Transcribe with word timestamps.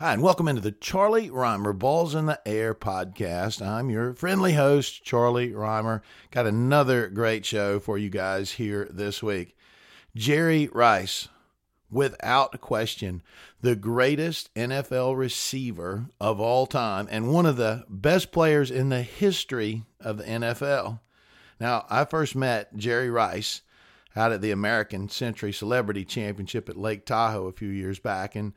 Hi, 0.00 0.12
and 0.12 0.22
welcome 0.22 0.46
into 0.46 0.60
the 0.60 0.70
Charlie 0.70 1.28
Rymer 1.28 1.72
Balls 1.72 2.14
in 2.14 2.26
the 2.26 2.40
Air 2.46 2.72
podcast. 2.72 3.60
I'm 3.60 3.90
your 3.90 4.14
friendly 4.14 4.52
host, 4.52 5.02
Charlie 5.02 5.52
Rymer. 5.52 6.02
Got 6.30 6.46
another 6.46 7.08
great 7.08 7.44
show 7.44 7.80
for 7.80 7.98
you 7.98 8.08
guys 8.08 8.52
here 8.52 8.86
this 8.92 9.24
week. 9.24 9.56
Jerry 10.14 10.68
Rice, 10.72 11.26
without 11.90 12.60
question, 12.60 13.24
the 13.60 13.74
greatest 13.74 14.54
NFL 14.54 15.18
receiver 15.18 16.06
of 16.20 16.38
all 16.38 16.68
time 16.68 17.08
and 17.10 17.32
one 17.32 17.44
of 17.44 17.56
the 17.56 17.84
best 17.88 18.30
players 18.30 18.70
in 18.70 18.90
the 18.90 19.02
history 19.02 19.82
of 19.98 20.18
the 20.18 20.24
NFL. 20.24 21.00
Now, 21.58 21.86
I 21.90 22.04
first 22.04 22.36
met 22.36 22.76
Jerry 22.76 23.10
Rice 23.10 23.62
out 24.14 24.30
at 24.30 24.42
the 24.42 24.52
American 24.52 25.08
Century 25.08 25.52
Celebrity 25.52 26.04
Championship 26.04 26.68
at 26.68 26.76
Lake 26.76 27.04
Tahoe 27.04 27.48
a 27.48 27.52
few 27.52 27.70
years 27.70 27.98
back, 27.98 28.36
and 28.36 28.52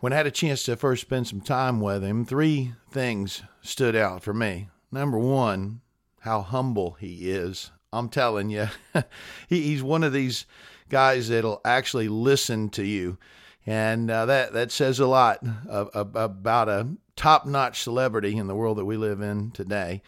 when 0.00 0.12
I 0.12 0.16
had 0.16 0.26
a 0.26 0.30
chance 0.30 0.62
to 0.64 0.76
first 0.76 1.02
spend 1.02 1.28
some 1.28 1.40
time 1.40 1.80
with 1.80 2.02
him, 2.02 2.24
three 2.24 2.72
things 2.90 3.42
stood 3.60 3.94
out 3.94 4.22
for 4.22 4.34
me. 4.34 4.68
Number 4.90 5.18
one, 5.18 5.82
how 6.20 6.40
humble 6.40 6.92
he 6.92 7.30
is. 7.30 7.70
I'm 7.92 8.08
telling 8.08 8.50
you, 8.50 8.68
he's 9.48 9.82
one 9.82 10.02
of 10.02 10.12
these 10.12 10.46
guys 10.88 11.28
that'll 11.28 11.60
actually 11.64 12.08
listen 12.08 12.70
to 12.70 12.84
you. 12.84 13.18
And 13.66 14.10
uh, 14.10 14.26
that, 14.26 14.52
that 14.54 14.72
says 14.72 15.00
a 15.00 15.06
lot 15.06 15.44
of, 15.68 15.88
of, 15.88 16.16
about 16.16 16.68
a 16.68 16.88
top 17.14 17.46
notch 17.46 17.82
celebrity 17.82 18.36
in 18.36 18.46
the 18.46 18.54
world 18.54 18.78
that 18.78 18.86
we 18.86 18.96
live 18.96 19.20
in 19.20 19.50
today. 19.50 20.02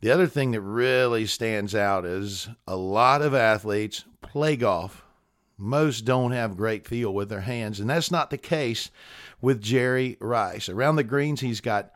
The 0.00 0.10
other 0.10 0.26
thing 0.26 0.52
that 0.52 0.60
really 0.60 1.26
stands 1.26 1.74
out 1.74 2.04
is 2.04 2.48
a 2.66 2.76
lot 2.76 3.22
of 3.22 3.34
athletes 3.34 4.04
play 4.20 4.56
golf. 4.56 5.04
Most 5.58 6.04
don't 6.04 6.30
have 6.30 6.56
great 6.56 6.86
feel 6.86 7.12
with 7.12 7.28
their 7.28 7.40
hands, 7.40 7.80
and 7.80 7.90
that's 7.90 8.10
not 8.10 8.30
the 8.30 8.38
case 8.38 8.90
with 9.40 9.60
Jerry 9.60 10.16
Rice. 10.20 10.68
Around 10.68 10.96
the 10.96 11.04
greens, 11.04 11.40
he's 11.40 11.60
got 11.60 11.90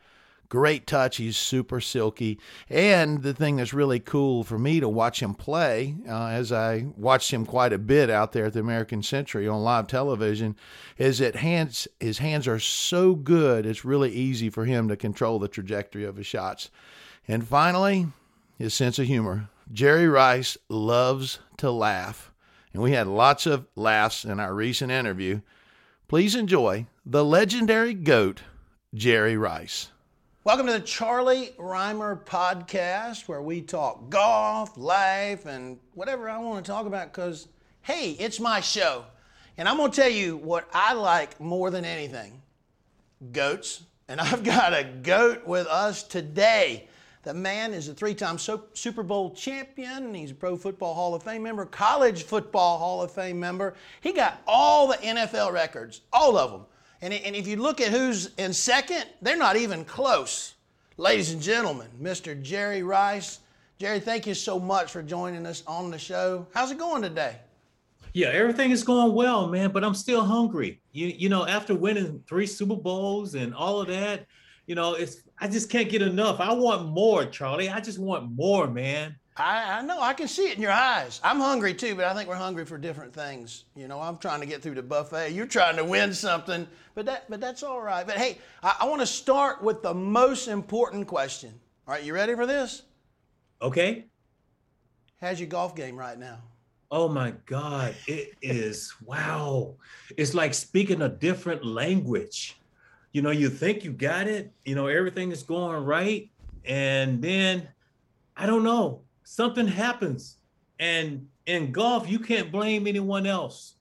great 0.53 0.87
touch. 0.87 1.17
He's 1.17 1.39
super 1.39 1.81
silky. 1.81 2.39
And 2.69 3.23
the 3.23 3.33
thing 3.33 3.57
that's 3.57 3.73
really 3.73 4.01
cool 4.01 4.45
for 4.45 4.59
me 4.59 4.81
to 4.81 4.89
watch 4.89 5.23
him 5.23 5.33
play, 5.33 5.95
uh, 6.07 6.27
as 6.27 6.53
I 6.53 6.89
watched 6.95 7.31
him 7.31 7.47
quite 7.47 7.73
a 7.73 7.79
bit 7.79 8.11
out 8.11 8.33
there 8.33 8.45
at 8.45 8.53
the 8.53 8.61
American 8.61 9.03
Century 9.03 9.49
on 9.49 9.63
live 9.63 9.87
television, 9.87 10.55
is 10.99 11.21
that 11.21 11.37
hands 11.37 11.89
his 12.01 12.19
hands 12.19 12.47
are 12.47 12.59
so 12.59 13.15
good. 13.15 13.65
It's 13.65 13.85
really 13.85 14.11
easy 14.13 14.51
for 14.51 14.67
him 14.67 14.89
to 14.89 14.97
control 14.97 15.39
the 15.39 15.49
trajectory 15.49 16.05
of 16.05 16.17
his 16.17 16.27
shots. 16.27 16.69
And 17.27 17.49
finally, 17.49 18.09
his 18.59 18.75
sense 18.75 18.99
of 18.99 19.07
humor. 19.07 19.49
Jerry 19.73 20.07
Rice 20.09 20.59
loves 20.69 21.39
to 21.59 21.71
laugh. 21.71 22.32
And 22.73 22.83
we 22.83 22.93
had 22.93 23.07
lots 23.07 23.45
of 23.45 23.67
laughs 23.77 24.25
in 24.25 24.41
our 24.41 24.55
recent 24.55 24.91
interview. 24.91 25.43
Please 26.09 26.35
enjoy 26.35 26.87
the 27.05 27.25
legendary 27.25 27.93
GOAT, 27.93 28.43
Jerry 28.95 29.37
Rice. 29.37 29.91
Welcome 30.45 30.67
to 30.67 30.73
the 30.73 30.81
Charlie 30.81 31.53
Rymer 31.59 32.23
podcast, 32.25 33.29
where 33.29 33.43
we 33.43 33.61
talk 33.61 34.09
golf, 34.09 34.77
life, 34.79 35.45
and 35.45 35.79
whatever 35.95 36.31
I 36.31 36.39
want 36.39 36.65
to 36.65 36.71
talk 36.71 36.87
about 36.87 37.13
because, 37.13 37.49
hey, 37.83 38.13
it's 38.13 38.41
my 38.41 38.61
show. 38.61 39.05
And 39.59 39.69
I'm 39.69 39.77
going 39.77 39.91
to 39.91 40.01
tell 40.01 40.11
you 40.11 40.39
what 40.39 40.67
I 40.73 40.95
like 40.95 41.39
more 41.39 41.71
than 41.71 41.85
anything 41.85 42.41
goats. 43.33 43.83
And 44.09 44.19
I've 44.21 44.45
got 44.45 44.73
a 44.73 44.85
goat 44.85 45.47
with 45.47 45.67
us 45.67 46.03
today. 46.03 46.89
The 47.23 47.33
man 47.33 47.73
is 47.73 47.89
a 47.89 47.95
three 47.95 48.15
time 48.15 48.37
Super 48.39 49.03
Bowl 49.05 49.31
champion. 49.31 50.13
He's 50.13 50.33
a 50.33 50.35
Pro 50.35 50.57
Football 50.57 50.95
Hall 50.95 51.15
of 51.15 51.23
Fame 51.23 51.45
member, 51.45 51.65
College 51.65 52.25
Football 52.25 52.79
Hall 52.79 53.03
of 53.03 53.13
Fame 53.13 53.39
member. 53.39 53.75
He 54.01 54.13
got 54.13 54.43
all 54.47 54.89
the 54.89 54.97
NFL 54.97 55.53
records, 55.53 56.01
all 56.13 56.37
of 56.37 56.51
them. 56.51 56.67
And, 57.01 57.13
if 57.13 57.49
you 57.49 57.57
look 57.57 57.81
at 57.81 57.89
who's 57.89 58.31
in 58.39 58.53
second, 58.53 59.05
they're 59.23 59.37
not 59.37 59.57
even 59.57 59.85
close. 59.85 60.55
Ladies 60.97 61.33
and 61.33 61.43
gentlemen, 61.43 61.89
Mr. 62.01 62.41
Jerry 62.41 62.83
Rice. 62.83 63.41
Jerry, 63.79 63.99
thank 63.99 64.27
you 64.27 64.35
so 64.35 64.61
much 64.61 64.93
for 64.93 65.03
joining 65.03 65.45
us 65.47 65.65
on 65.67 65.91
the 65.91 65.99
show. 65.99 66.47
How's 66.55 66.71
it 66.71 66.79
going 66.79 67.03
today? 67.03 67.37
Yeah, 68.13 68.29
everything 68.29 68.71
is 68.71 68.85
going 68.85 69.15
well, 69.15 69.49
man, 69.49 69.71
but 69.73 69.83
I'm 69.83 69.95
still 69.95 70.25
hungry. 70.25 70.81
You 70.93 71.07
you 71.07 71.29
know, 71.29 71.47
after 71.47 71.75
winning 71.75 72.23
three 72.29 72.47
Super 72.47 72.77
Bowls 72.77 73.35
and 73.35 73.55
all 73.55 73.81
of 73.81 73.89
that, 73.89 74.27
you 74.67 74.75
know, 74.75 74.95
it's 74.95 75.23
I 75.43 75.49
just 75.49 75.69
can't 75.69 75.89
get 75.89 76.03
enough. 76.03 76.39
I 76.39 76.53
want 76.53 76.91
more, 76.91 77.25
Charlie. 77.25 77.69
I 77.69 77.81
just 77.81 77.99
want 77.99 78.31
more, 78.31 78.69
man. 78.69 79.17
I, 79.37 79.81
I 79.81 79.83
know. 79.83 80.01
I 80.01 80.13
can 80.13 80.29
see 80.29 80.45
it 80.45 80.55
in 80.55 80.63
your 80.63 80.71
eyes. 80.71 81.21
I'm 81.25 81.41
hungry 81.41 81.75
too, 81.75 81.97
but 81.97 82.05
I 82.05 82.15
think 82.15 82.29
we're 82.29 82.37
hungry 82.37 82.65
for 82.65 82.79
different 82.79 83.13
things. 83.13 83.65
You 83.75 83.89
know, 83.89 84.01
I'm 84.01 84.19
trying 84.19 84.39
to 84.39 84.47
get 84.47 84.63
through 84.63 84.77
the 84.77 84.85
buffet. 84.85 85.33
You're 85.33 85.47
trying 85.47 85.75
to 85.79 85.85
win 85.85 86.15
something, 86.15 86.69
but 86.95 87.07
that 87.07 87.29
but 87.29 87.41
that's 87.41 87.65
all 87.65 87.83
right. 87.83 88.07
But 88.07 88.19
hey, 88.19 88.39
I, 88.63 88.77
I 88.83 88.85
want 88.85 89.01
to 89.01 89.07
start 89.07 89.61
with 89.65 89.83
the 89.83 89.93
most 89.93 90.47
important 90.47 91.09
question. 91.09 91.53
All 91.89 91.95
right, 91.95 92.05
you 92.05 92.15
ready 92.15 92.37
for 92.37 92.47
this? 92.47 92.83
Okay. 93.61 94.05
How's 95.21 95.41
your 95.41 95.49
golf 95.49 95.75
game 95.75 95.97
right 95.97 96.21
now? 96.21 96.39
Oh 96.93 97.09
my 97.09 97.33
God, 97.47 97.97
it 98.07 98.35
is 98.43 98.95
wow. 99.05 99.75
It's 100.17 100.35
like 100.35 100.55
speaking 100.55 101.03
a 101.03 101.09
different 101.09 101.65
language 101.65 102.55
you 103.13 103.23
know, 103.23 103.31
you 103.31 103.49
think 103.49 103.85
you 103.85 103.93
got 103.93 104.27
it, 104.27 104.53
you 104.65 104.75
know, 104.75 104.87
everything 104.87 105.33
is 105.33 105.43
going 105.43 105.85
right. 105.85 106.31
And 106.65 107.23
then 107.23 107.69
I 108.37 108.47
don't 108.47 108.65
know, 108.65 109.03
something 109.25 109.67
happens. 109.67 110.37
And 110.79 111.29
in 111.47 111.73
golf, 111.73 112.09
you 112.09 112.19
can't 112.19 112.51
blame 112.51 112.87
anyone 112.87 113.27
else. 113.27 113.75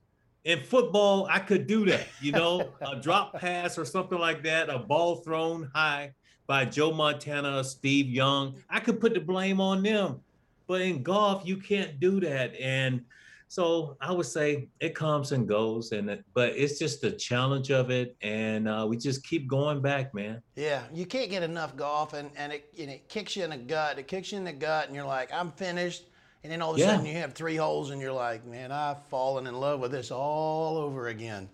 In 0.43 0.63
football, 0.63 1.27
I 1.29 1.39
could 1.39 1.67
do 1.67 1.85
that, 1.85 2.07
you 2.19 2.31
know, 2.31 2.73
a 2.81 2.99
drop 2.99 3.33
pass 3.33 3.77
or 3.77 3.85
something 3.85 4.17
like 4.17 4.43
that, 4.43 4.69
a 4.69 4.79
ball 4.79 5.17
thrown 5.17 5.69
high 5.73 6.13
by 6.47 6.65
Joe 6.65 6.91
Montana, 6.91 7.63
Steve 7.63 8.07
Young. 8.07 8.55
I 8.69 8.79
could 8.79 8.99
put 8.99 9.13
the 9.13 9.19
blame 9.19 9.61
on 9.61 9.83
them. 9.83 10.19
But 10.67 10.81
in 10.81 11.03
golf, 11.03 11.43
you 11.45 11.57
can't 11.57 11.99
do 11.99 12.19
that. 12.21 12.59
And 12.59 13.03
so 13.51 13.97
I 13.99 14.13
would 14.13 14.27
say 14.27 14.69
it 14.79 14.95
comes 14.95 15.33
and 15.33 15.45
goes, 15.45 15.91
and 15.91 16.09
it, 16.09 16.23
but 16.33 16.53
it's 16.55 16.79
just 16.79 17.01
the 17.01 17.11
challenge 17.11 17.69
of 17.69 17.89
it, 17.91 18.15
and 18.21 18.65
uh, 18.65 18.85
we 18.87 18.95
just 18.95 19.27
keep 19.27 19.45
going 19.49 19.81
back, 19.81 20.13
man. 20.13 20.41
Yeah, 20.55 20.83
you 20.93 21.05
can't 21.05 21.29
get 21.29 21.43
enough 21.43 21.75
golf, 21.75 22.13
and 22.13 22.31
and 22.37 22.53
it 22.53 22.73
and 22.79 22.89
it 22.89 23.09
kicks 23.09 23.35
you 23.35 23.43
in 23.43 23.49
the 23.49 23.57
gut. 23.57 23.99
It 23.99 24.07
kicks 24.07 24.31
you 24.31 24.37
in 24.37 24.45
the 24.45 24.53
gut, 24.53 24.87
and 24.87 24.95
you're 24.95 25.03
like, 25.03 25.33
I'm 25.33 25.51
finished. 25.51 26.05
And 26.45 26.51
then 26.53 26.61
all 26.61 26.71
of 26.71 26.77
a 26.77 26.79
yeah. 26.79 26.91
sudden 26.91 27.05
you 27.05 27.15
have 27.15 27.33
three 27.33 27.57
holes, 27.57 27.89
and 27.89 27.99
you're 27.99 28.13
like, 28.13 28.45
man, 28.45 28.71
I've 28.71 29.03
fallen 29.07 29.45
in 29.45 29.59
love 29.59 29.81
with 29.81 29.91
this 29.91 30.11
all 30.11 30.77
over 30.77 31.09
again. 31.09 31.49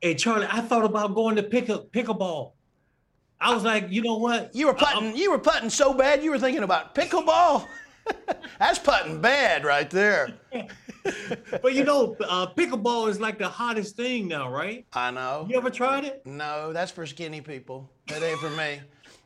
Hey 0.00 0.14
Charlie, 0.14 0.46
I 0.48 0.60
thought 0.60 0.84
about 0.84 1.16
going 1.16 1.34
to 1.34 1.42
pick 1.42 1.68
a 1.68 1.80
pickleball. 1.80 2.52
I 3.40 3.52
was 3.52 3.64
like, 3.64 3.88
you 3.90 4.02
know 4.02 4.18
what? 4.18 4.54
You 4.54 4.68
were 4.68 4.74
putting. 4.74 5.16
you 5.16 5.32
were 5.32 5.38
putting 5.40 5.68
so 5.68 5.94
bad. 5.94 6.22
You 6.22 6.30
were 6.30 6.38
thinking 6.38 6.62
about 6.62 6.94
pickleball. 6.94 7.66
That's 8.58 8.78
putting 8.78 9.20
bad 9.20 9.64
right 9.64 9.88
there. 9.88 10.34
but 11.62 11.72
you 11.74 11.84
know, 11.84 12.16
uh, 12.28 12.46
pickleball 12.54 13.08
is 13.08 13.20
like 13.20 13.38
the 13.38 13.48
hottest 13.48 13.96
thing 13.96 14.28
now, 14.28 14.50
right? 14.50 14.84
I 14.92 15.10
know. 15.10 15.46
You 15.48 15.56
ever 15.56 15.70
tried 15.70 16.04
it? 16.04 16.24
No, 16.26 16.72
that's 16.72 16.90
for 16.92 17.06
skinny 17.06 17.40
people. 17.40 17.88
That 18.08 18.22
ain't 18.22 18.38
for 18.38 18.50
me. 18.50 18.80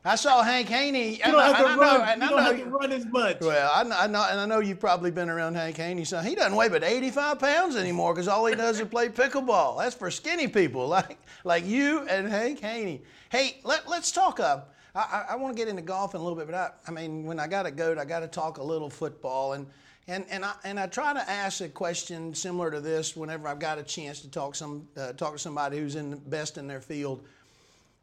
I 0.06 0.16
saw 0.16 0.42
Hank 0.42 0.68
Haney. 0.68 1.16
You 1.16 1.22
don't 1.22 1.40
have 1.40 1.56
to, 1.56 1.64
run, 1.80 2.18
know, 2.18 2.26
you 2.26 2.30
don't 2.30 2.42
have 2.42 2.58
to 2.58 2.64
run 2.66 2.92
as 2.92 3.06
much. 3.06 3.40
Well, 3.40 3.70
I, 3.74 4.04
I, 4.04 4.06
know, 4.06 4.26
and 4.30 4.38
I 4.38 4.44
know 4.44 4.60
you've 4.60 4.78
probably 4.78 5.10
been 5.10 5.30
around 5.30 5.54
Hank 5.54 5.78
Haney. 5.78 6.04
So 6.04 6.20
he 6.20 6.34
doesn't 6.34 6.54
weigh 6.54 6.68
but 6.68 6.84
85 6.84 7.38
pounds 7.38 7.74
anymore 7.74 8.12
because 8.12 8.28
all 8.28 8.44
he 8.44 8.54
does 8.54 8.78
is 8.80 8.86
play 8.86 9.08
pickleball. 9.08 9.78
That's 9.78 9.94
for 9.94 10.10
skinny 10.10 10.46
people 10.46 10.86
like 10.88 11.16
like 11.44 11.64
you 11.64 12.06
and 12.08 12.28
Hank 12.28 12.60
Haney. 12.60 13.02
Hey, 13.30 13.60
let, 13.64 13.88
let's 13.88 14.12
talk. 14.12 14.40
Uh, 14.40 14.60
I, 14.94 15.24
I 15.30 15.36
want 15.36 15.56
to 15.56 15.60
get 15.60 15.68
into 15.68 15.82
golf 15.82 16.14
in 16.14 16.20
a 16.20 16.22
little 16.22 16.38
bit, 16.38 16.46
but 16.46 16.54
I, 16.54 16.70
I 16.86 16.90
mean, 16.92 17.24
when 17.24 17.40
I 17.40 17.48
got 17.48 17.66
a 17.66 17.70
goat, 17.70 17.98
I 17.98 18.04
got 18.04 18.20
to 18.20 18.28
talk 18.28 18.58
a 18.58 18.62
little 18.62 18.88
football. 18.88 19.54
And 19.54 19.66
and, 20.06 20.26
and, 20.28 20.44
I, 20.44 20.52
and 20.64 20.78
I 20.78 20.86
try 20.86 21.14
to 21.14 21.30
ask 21.30 21.62
a 21.62 21.68
question 21.68 22.34
similar 22.34 22.70
to 22.70 22.80
this 22.80 23.16
whenever 23.16 23.48
I've 23.48 23.58
got 23.58 23.78
a 23.78 23.82
chance 23.82 24.20
to 24.20 24.30
talk, 24.30 24.54
some, 24.54 24.86
uh, 24.96 25.14
talk 25.14 25.32
to 25.32 25.38
somebody 25.38 25.78
who's 25.78 25.96
in 25.96 26.18
best 26.26 26.58
in 26.58 26.66
their 26.66 26.82
field. 26.82 27.24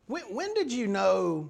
When, 0.08 0.24
when 0.24 0.54
did 0.56 0.72
you 0.72 0.88
know 0.88 1.48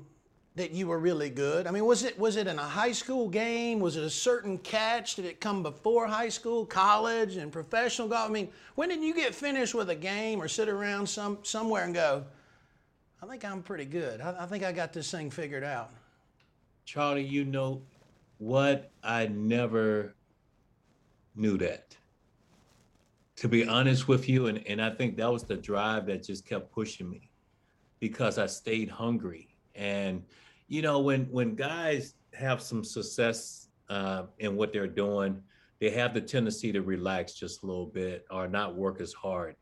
that 0.56 0.72
you 0.72 0.88
were 0.88 1.00
really 1.00 1.30
good? 1.30 1.68
I 1.68 1.72
mean, 1.72 1.86
was 1.86 2.04
it, 2.04 2.20
was 2.20 2.36
it 2.36 2.48
in 2.48 2.60
a 2.60 2.64
high 2.64 2.92
school 2.92 3.30
game? 3.30 3.80
Was 3.80 3.96
it 3.96 4.04
a 4.04 4.10
certain 4.10 4.58
catch? 4.58 5.16
Did 5.16 5.24
it 5.24 5.40
come 5.40 5.64
before 5.64 6.06
high 6.06 6.28
school, 6.28 6.66
college, 6.66 7.38
and 7.38 7.50
professional 7.50 8.10
golf? 8.10 8.30
I 8.30 8.34
mean, 8.34 8.50
when 8.76 8.90
did 8.90 9.02
you 9.02 9.14
get 9.14 9.34
finished 9.34 9.74
with 9.74 9.90
a 9.90 9.96
game 9.96 10.42
or 10.42 10.50
sit 10.50 10.68
around 10.68 11.08
some, 11.08 11.38
somewhere 11.44 11.86
and 11.86 11.94
go, 11.94 12.26
I 13.24 13.28
think 13.28 13.46
I'm 13.46 13.62
pretty 13.62 13.86
good. 13.86 14.20
I, 14.20 14.36
I 14.40 14.46
think 14.48 14.64
I 14.64 14.72
got 14.72 14.94
this 14.94 15.12
thing 15.12 15.30
figured 15.30 15.64
out. 15.64 15.92
Charlie, 16.86 17.24
you 17.24 17.46
know 17.46 17.84
what 18.40 18.90
I 19.04 19.28
never 19.28 20.16
knew 21.36 21.58
that. 21.60 21.96
To 23.38 23.48
be 23.48 23.68
honest 23.68 24.08
with 24.08 24.28
you, 24.28 24.48
and, 24.48 24.66
and 24.68 24.82
I 24.82 24.90
think 24.90 25.18
that 25.18 25.32
was 25.32 25.44
the 25.44 25.56
drive 25.56 26.08
that 26.08 26.24
just 26.24 26.46
kept 26.46 26.72
pushing 26.72 27.10
me 27.10 27.30
because 28.00 28.38
I 28.38 28.48
stayed 28.48 28.90
hungry. 28.90 29.56
And, 29.76 30.24
you 30.68 30.82
know, 30.82 31.00
when 31.00 31.26
when 31.26 31.56
guys 31.56 32.16
have 32.34 32.62
some 32.62 32.84
success 32.84 33.68
uh, 33.90 34.24
in 34.40 34.56
what 34.56 34.74
they're 34.74 34.88
doing, 34.88 35.42
they 35.80 35.92
have 35.92 36.14
the 36.14 36.22
tendency 36.22 36.72
to 36.72 36.82
relax 36.82 37.34
just 37.34 37.64
a 37.64 37.66
little 37.66 37.86
bit 37.86 38.26
or 38.32 38.48
not 38.48 38.76
work 38.76 39.00
as 39.00 39.14
hard. 39.14 39.56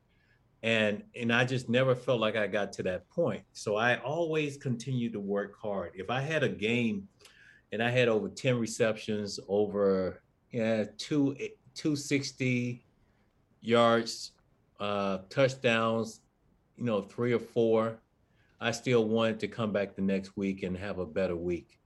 And 0.63 1.03
and 1.15 1.33
I 1.33 1.45
just 1.45 1.69
never 1.69 1.95
felt 1.95 2.19
like 2.19 2.35
I 2.35 2.47
got 2.47 2.73
to 2.73 2.83
that 2.83 3.09
point. 3.09 3.43
So 3.53 3.75
I 3.75 3.97
always 3.97 4.57
continued 4.57 5.13
to 5.13 5.19
work 5.19 5.55
hard. 5.59 5.91
If 5.95 6.09
I 6.09 6.21
had 6.21 6.43
a 6.43 6.49
game 6.49 7.07
and 7.71 7.81
I 7.81 7.89
had 7.89 8.07
over 8.07 8.29
10 8.29 8.57
receptions, 8.59 9.39
over 9.47 10.21
yeah, 10.51 10.85
two 10.97 11.35
260 11.75 12.83
yards, 13.61 14.31
uh, 14.79 15.19
touchdowns, 15.29 16.21
you 16.77 16.85
know, 16.85 17.01
three 17.01 17.33
or 17.33 17.39
four, 17.39 17.99
I 18.59 18.71
still 18.71 19.05
wanted 19.05 19.39
to 19.41 19.47
come 19.47 19.71
back 19.71 19.95
the 19.95 20.01
next 20.01 20.35
week 20.35 20.63
and 20.63 20.75
have 20.77 20.99
a 20.99 21.05
better 21.05 21.35
week. 21.35 21.79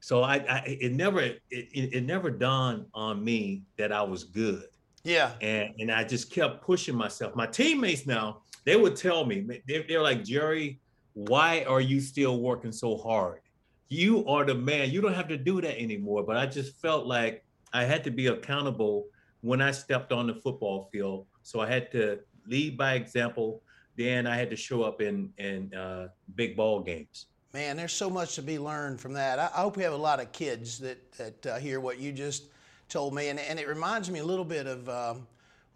So 0.00 0.22
I, 0.22 0.36
I 0.36 0.76
it 0.80 0.92
never 0.92 1.20
it, 1.20 1.40
it, 1.50 1.94
it 1.94 2.04
never 2.04 2.30
dawned 2.30 2.86
on 2.94 3.24
me 3.24 3.62
that 3.78 3.90
I 3.90 4.02
was 4.02 4.22
good. 4.22 4.66
Yeah. 5.04 5.32
And 5.40 5.74
and 5.78 5.92
I 5.92 6.02
just 6.02 6.30
kept 6.30 6.62
pushing 6.62 6.96
myself. 6.96 7.36
My 7.36 7.46
teammates 7.46 8.06
now, 8.06 8.42
they 8.64 8.76
would 8.76 8.96
tell 8.96 9.24
me, 9.24 9.62
they're, 9.68 9.84
they're 9.86 10.02
like, 10.02 10.24
Jerry, 10.24 10.80
why 11.12 11.64
are 11.64 11.80
you 11.80 12.00
still 12.00 12.40
working 12.40 12.72
so 12.72 12.96
hard? 12.96 13.40
You 13.88 14.26
are 14.26 14.44
the 14.44 14.54
man. 14.54 14.90
You 14.90 15.00
don't 15.00 15.14
have 15.14 15.28
to 15.28 15.36
do 15.36 15.60
that 15.60 15.78
anymore. 15.78 16.24
But 16.24 16.36
I 16.38 16.46
just 16.46 16.76
felt 16.80 17.06
like 17.06 17.44
I 17.72 17.84
had 17.84 18.02
to 18.04 18.10
be 18.10 18.28
accountable 18.28 19.06
when 19.42 19.60
I 19.60 19.70
stepped 19.70 20.10
on 20.10 20.26
the 20.26 20.34
football 20.34 20.88
field. 20.90 21.26
So 21.42 21.60
I 21.60 21.68
had 21.68 21.92
to 21.92 22.20
lead 22.46 22.78
by 22.78 22.94
example. 22.94 23.62
Then 23.96 24.26
I 24.26 24.36
had 24.36 24.50
to 24.50 24.56
show 24.56 24.82
up 24.82 25.02
in 25.02 25.30
in 25.36 25.72
uh, 25.74 26.08
big 26.34 26.56
ball 26.56 26.80
games. 26.80 27.26
Man, 27.52 27.76
there's 27.76 27.92
so 27.92 28.10
much 28.10 28.34
to 28.34 28.42
be 28.42 28.58
learned 28.58 29.00
from 29.00 29.12
that. 29.12 29.38
I, 29.38 29.44
I 29.54 29.60
hope 29.60 29.76
we 29.76 29.84
have 29.84 29.92
a 29.92 29.96
lot 29.96 30.18
of 30.18 30.32
kids 30.32 30.78
that 30.78 31.12
that 31.12 31.46
uh, 31.46 31.58
hear 31.58 31.78
what 31.78 32.00
you 32.00 32.10
just 32.10 32.48
told 32.88 33.14
me, 33.14 33.28
and, 33.28 33.38
and 33.38 33.58
it 33.58 33.68
reminds 33.68 34.10
me 34.10 34.20
a 34.20 34.24
little 34.24 34.44
bit 34.44 34.66
of 34.66 34.88
um, 34.88 35.26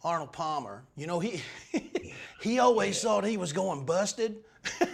Arnold 0.04 0.32
Palmer. 0.32 0.84
You 0.96 1.06
know, 1.06 1.20
he 1.20 1.42
he 2.40 2.58
always 2.58 3.00
thought 3.00 3.24
he 3.24 3.36
was 3.36 3.52
going 3.52 3.84
busted. 3.84 4.36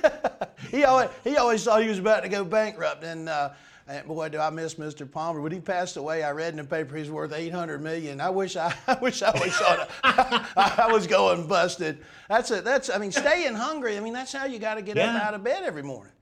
he 0.70 0.84
always 0.84 1.10
he 1.24 1.36
always 1.36 1.64
thought 1.64 1.82
he 1.82 1.88
was 1.88 1.98
about 1.98 2.22
to 2.22 2.28
go 2.28 2.44
bankrupt, 2.44 3.04
and. 3.04 3.28
Uh, 3.28 3.50
and 3.86 4.06
boy, 4.06 4.30
do 4.30 4.38
I 4.38 4.48
miss 4.48 4.76
Mr. 4.76 5.10
Palmer. 5.10 5.42
When 5.42 5.52
he 5.52 5.60
passed 5.60 5.98
away, 5.98 6.22
I 6.22 6.30
read 6.30 6.54
in 6.54 6.56
the 6.56 6.64
paper 6.64 6.96
he's 6.96 7.10
worth 7.10 7.34
800 7.34 7.82
million. 7.82 8.18
I 8.18 8.30
wish 8.30 8.56
I, 8.56 8.74
I 8.86 8.94
wish 8.94 9.22
I 9.22 9.30
always 9.30 9.54
thought 9.54 9.90
I, 10.02 10.86
I, 10.88 10.92
was 10.92 11.06
going 11.06 11.46
busted. 11.46 11.98
That's 12.28 12.50
it. 12.50 12.64
That's 12.64 12.88
I 12.88 12.96
mean, 12.96 13.12
staying 13.12 13.54
hungry. 13.54 13.98
I 13.98 14.00
mean, 14.00 14.14
that's 14.14 14.32
how 14.32 14.46
you 14.46 14.58
got 14.58 14.76
to 14.76 14.82
get 14.82 14.96
yeah. 14.96 15.16
up 15.16 15.22
out 15.22 15.34
of 15.34 15.44
bed 15.44 15.64
every 15.64 15.82
morning. 15.82 16.12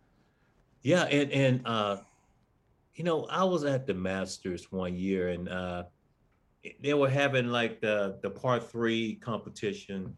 Yeah, 0.82 1.04
and 1.04 1.30
and 1.30 1.60
uh, 1.64 1.98
you 2.94 3.04
know, 3.04 3.24
I 3.24 3.44
was 3.44 3.64
at 3.64 3.86
the 3.86 3.94
Masters 3.94 4.70
one 4.70 4.96
year, 4.96 5.30
and 5.30 5.48
uh, 5.48 5.84
they 6.82 6.94
were 6.94 7.08
having 7.08 7.48
like 7.48 7.80
the 7.80 8.18
the 8.22 8.30
par 8.30 8.60
three 8.60 9.16
competition, 9.16 10.16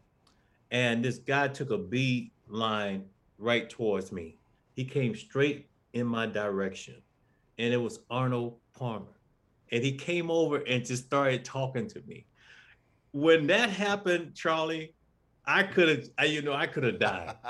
and 0.70 1.04
this 1.04 1.18
guy 1.18 1.48
took 1.48 1.70
a 1.70 1.78
bead 1.78 2.32
line 2.48 3.04
right 3.38 3.68
towards 3.70 4.12
me. 4.12 4.36
He 4.74 4.84
came 4.84 5.14
straight 5.14 5.68
in 5.92 6.06
my 6.06 6.26
direction, 6.26 6.96
and 7.58 7.72
it 7.72 7.76
was 7.76 8.00
Arnold 8.10 8.58
Palmer, 8.76 9.18
and 9.70 9.82
he 9.82 9.92
came 9.92 10.30
over 10.30 10.58
and 10.58 10.84
just 10.84 11.04
started 11.04 11.44
talking 11.44 11.88
to 11.88 12.02
me. 12.06 12.26
When 13.12 13.46
that 13.46 13.70
happened, 13.70 14.34
Charlie, 14.34 14.94
I 15.46 15.62
could 15.62 15.88
have, 15.88 16.28
you 16.28 16.42
know, 16.42 16.52
I 16.52 16.66
could 16.66 16.84
have 16.84 16.98
died. 16.98 17.36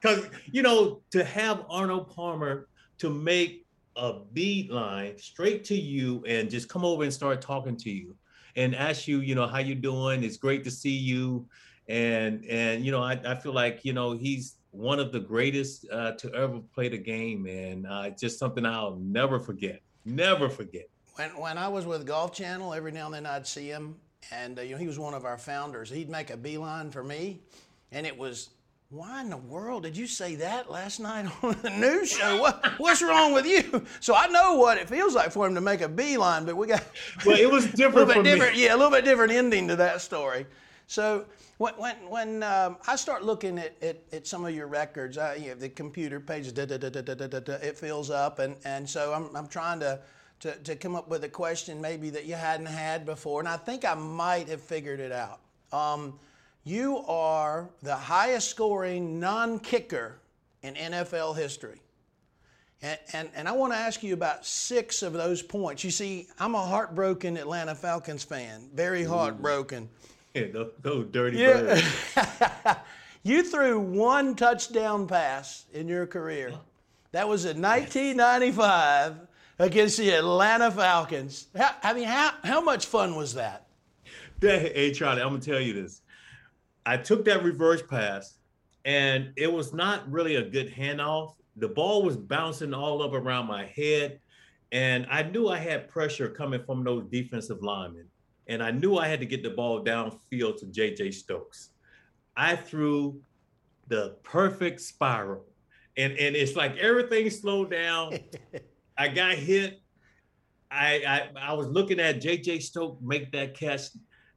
Because, 0.00 0.30
you 0.52 0.62
know, 0.62 1.02
to 1.10 1.24
have 1.24 1.64
Arnold 1.68 2.14
Palmer 2.14 2.68
to 2.98 3.10
make 3.10 3.66
a 3.98 4.20
beeline 4.32 5.18
straight 5.18 5.64
to 5.64 5.74
you 5.74 6.24
and 6.26 6.48
just 6.48 6.68
come 6.68 6.84
over 6.84 7.02
and 7.02 7.12
start 7.12 7.42
talking 7.42 7.76
to 7.76 7.90
you 7.90 8.14
and 8.56 8.74
ask 8.74 9.06
you, 9.06 9.20
you 9.20 9.34
know, 9.34 9.46
how 9.46 9.58
you 9.58 9.74
doing? 9.74 10.24
It's 10.24 10.36
great 10.36 10.64
to 10.64 10.70
see 10.70 10.96
you. 10.96 11.46
And, 11.88 12.44
and, 12.46 12.84
you 12.84 12.92
know, 12.92 13.02
I, 13.02 13.20
I 13.26 13.34
feel 13.34 13.52
like, 13.52 13.84
you 13.84 13.92
know, 13.92 14.12
he's 14.12 14.56
one 14.70 14.98
of 14.98 15.12
the 15.12 15.20
greatest 15.20 15.86
uh, 15.90 16.12
to 16.12 16.32
ever 16.34 16.60
play 16.74 16.88
the 16.88 16.98
game. 16.98 17.46
And 17.46 17.86
uh, 17.86 18.10
just 18.10 18.38
something 18.38 18.64
I'll 18.64 18.96
never 18.96 19.38
forget, 19.38 19.80
never 20.04 20.48
forget. 20.48 20.88
When, 21.16 21.30
when 21.30 21.58
I 21.58 21.68
was 21.68 21.84
with 21.84 22.06
Golf 22.06 22.32
Channel, 22.32 22.72
every 22.72 22.92
now 22.92 23.06
and 23.06 23.14
then 23.14 23.26
I'd 23.26 23.46
see 23.46 23.68
him 23.68 23.96
and 24.30 24.58
uh, 24.58 24.62
you 24.62 24.72
know 24.72 24.78
he 24.78 24.86
was 24.86 24.98
one 24.98 25.14
of 25.14 25.24
our 25.24 25.38
founders. 25.38 25.90
He'd 25.90 26.10
make 26.10 26.30
a 26.30 26.36
beeline 26.36 26.90
for 26.90 27.04
me, 27.04 27.40
and 27.92 28.06
it 28.06 28.16
was, 28.16 28.50
why 28.90 29.20
in 29.20 29.28
the 29.28 29.36
world 29.36 29.82
did 29.82 29.94
you 29.94 30.06
say 30.06 30.36
that 30.36 30.70
last 30.70 30.98
night 30.98 31.26
on 31.42 31.56
the 31.62 31.70
news 31.70 32.10
show? 32.10 32.40
What, 32.40 32.64
what's 32.78 33.02
wrong 33.02 33.34
with 33.34 33.46
you? 33.46 33.84
So 34.00 34.14
I 34.14 34.28
know 34.28 34.54
what 34.54 34.78
it 34.78 34.88
feels 34.88 35.14
like 35.14 35.30
for 35.30 35.46
him 35.46 35.54
to 35.56 35.60
make 35.60 35.82
a 35.82 35.88
beeline, 35.88 36.46
but 36.46 36.56
we 36.56 36.66
got. 36.66 36.82
Well, 37.26 37.38
it 37.38 37.50
was 37.50 37.66
different. 37.72 37.94
a 37.94 37.98
little 37.98 38.22
bit 38.22 38.30
different, 38.30 38.56
me. 38.56 38.64
yeah, 38.64 38.74
a 38.74 38.76
little 38.76 38.90
bit 38.90 39.04
different 39.04 39.32
ending 39.32 39.68
to 39.68 39.76
that 39.76 40.00
story. 40.00 40.46
So 40.86 41.26
when 41.58 41.74
when, 41.74 41.96
when 42.08 42.42
um, 42.42 42.78
I 42.86 42.96
start 42.96 43.24
looking 43.24 43.58
at, 43.58 43.76
at, 43.82 44.02
at, 44.12 44.26
some 44.26 44.46
of 44.46 44.54
your 44.54 44.68
records, 44.68 45.18
I, 45.18 45.34
you 45.34 45.48
know, 45.48 45.54
the 45.56 45.68
computer 45.68 46.20
pages, 46.20 46.54
it 46.56 47.76
fills 47.78 48.10
up, 48.10 48.38
and, 48.38 48.56
and 48.64 48.88
so 48.88 49.12
I'm, 49.12 49.36
I'm 49.36 49.48
trying 49.48 49.80
to 49.80 50.00
to, 50.40 50.54
to 50.54 50.76
come 50.76 50.94
up 50.94 51.08
with 51.08 51.24
a 51.24 51.28
question 51.28 51.80
maybe 51.80 52.10
that 52.10 52.24
you 52.24 52.36
hadn't 52.36 52.66
had 52.66 53.04
before, 53.04 53.40
and 53.40 53.48
I 53.48 53.56
think 53.56 53.84
I 53.84 53.94
might 53.94 54.48
have 54.48 54.62
figured 54.62 55.00
it 55.00 55.12
out. 55.12 55.40
Um, 55.72 56.18
you 56.68 56.98
are 57.08 57.70
the 57.82 57.96
highest 57.96 58.50
scoring 58.50 59.18
non 59.18 59.58
kicker 59.58 60.18
in 60.62 60.74
NFL 60.74 61.36
history. 61.36 61.80
And, 62.82 62.98
and, 63.12 63.30
and 63.34 63.48
I 63.48 63.52
want 63.52 63.72
to 63.72 63.78
ask 63.78 64.02
you 64.02 64.14
about 64.14 64.44
six 64.44 65.02
of 65.02 65.12
those 65.14 65.42
points. 65.42 65.82
You 65.82 65.90
see, 65.90 66.28
I'm 66.38 66.54
a 66.54 66.64
heartbroken 66.64 67.36
Atlanta 67.36 67.74
Falcons 67.74 68.22
fan, 68.22 68.68
very 68.74 69.02
heartbroken. 69.02 69.88
Yeah, 70.34 70.48
those, 70.52 70.72
those 70.82 71.06
dirty 71.10 71.38
yeah. 71.38 71.80
birds. 72.14 72.78
you 73.22 73.42
threw 73.42 73.80
one 73.80 74.36
touchdown 74.36 75.08
pass 75.08 75.64
in 75.72 75.88
your 75.88 76.06
career. 76.06 76.52
That 77.12 77.26
was 77.26 77.46
in 77.46 77.60
1995 77.60 79.16
against 79.58 79.96
the 79.96 80.10
Atlanta 80.10 80.70
Falcons. 80.70 81.48
How, 81.56 81.70
I 81.82 81.94
mean, 81.94 82.04
how, 82.04 82.32
how 82.44 82.60
much 82.60 82.86
fun 82.86 83.16
was 83.16 83.34
that? 83.34 83.64
Hey, 84.40 84.92
Charlie, 84.92 85.22
I'm 85.22 85.30
going 85.30 85.40
to 85.40 85.50
tell 85.50 85.60
you 85.60 85.72
this. 85.72 86.02
I 86.88 86.96
took 86.96 87.26
that 87.26 87.44
reverse 87.44 87.82
pass, 87.82 88.38
and 88.86 89.34
it 89.36 89.52
was 89.52 89.74
not 89.74 90.10
really 90.10 90.36
a 90.36 90.48
good 90.48 90.72
handoff. 90.72 91.34
The 91.56 91.68
ball 91.68 92.02
was 92.02 92.16
bouncing 92.16 92.72
all 92.72 93.02
up 93.02 93.12
around 93.12 93.46
my 93.46 93.66
head, 93.66 94.20
and 94.72 95.06
I 95.10 95.22
knew 95.24 95.48
I 95.48 95.58
had 95.58 95.90
pressure 95.90 96.30
coming 96.30 96.62
from 96.64 96.84
those 96.84 97.04
defensive 97.10 97.62
linemen. 97.62 98.06
And 98.46 98.62
I 98.62 98.70
knew 98.70 98.96
I 98.96 99.06
had 99.06 99.20
to 99.20 99.26
get 99.26 99.42
the 99.42 99.50
ball 99.50 99.84
downfield 99.84 100.60
to 100.60 100.66
JJ 100.66 101.12
Stokes. 101.12 101.72
I 102.34 102.56
threw 102.56 103.20
the 103.88 104.16
perfect 104.22 104.80
spiral. 104.80 105.44
And, 105.98 106.14
and 106.14 106.34
it's 106.34 106.56
like 106.56 106.78
everything 106.78 107.28
slowed 107.28 107.70
down. 107.70 108.18
I 108.98 109.08
got 109.08 109.34
hit. 109.34 109.82
I, 110.70 111.02
I 111.36 111.50
I 111.50 111.52
was 111.52 111.66
looking 111.66 112.00
at 112.00 112.22
JJ 112.22 112.62
Stoke 112.62 113.02
make 113.02 113.30
that 113.32 113.54
catch. 113.54 113.88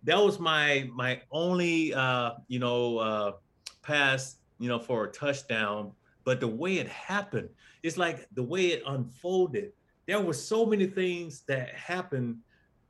That 0.04 0.18
was 0.18 0.40
my 0.40 0.90
my 0.94 1.22
only 1.32 1.94
uh, 1.94 2.32
you 2.48 2.60
know 2.60 2.98
uh, 2.98 3.32
pass 3.82 4.38
you 4.60 4.70
know 4.70 4.80
for 4.80 5.06
a 5.06 5.12
touchdown. 5.12 5.92
But 6.24 6.40
the 6.40 6.48
way 6.48 6.78
it 6.78 6.88
happened, 6.88 7.50
it's 7.84 7.98
like 7.98 8.28
the 8.34 8.44
way 8.44 8.68
it 8.68 8.84
unfolded. 8.86 9.72
There 10.08 10.20
were 10.20 10.34
so 10.34 10.66
many 10.66 10.88
things 10.88 11.42
that 11.48 11.70
happened 11.70 12.38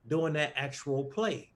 during 0.08 0.34
that 0.34 0.54
actual 0.56 1.06
play. 1.06 1.52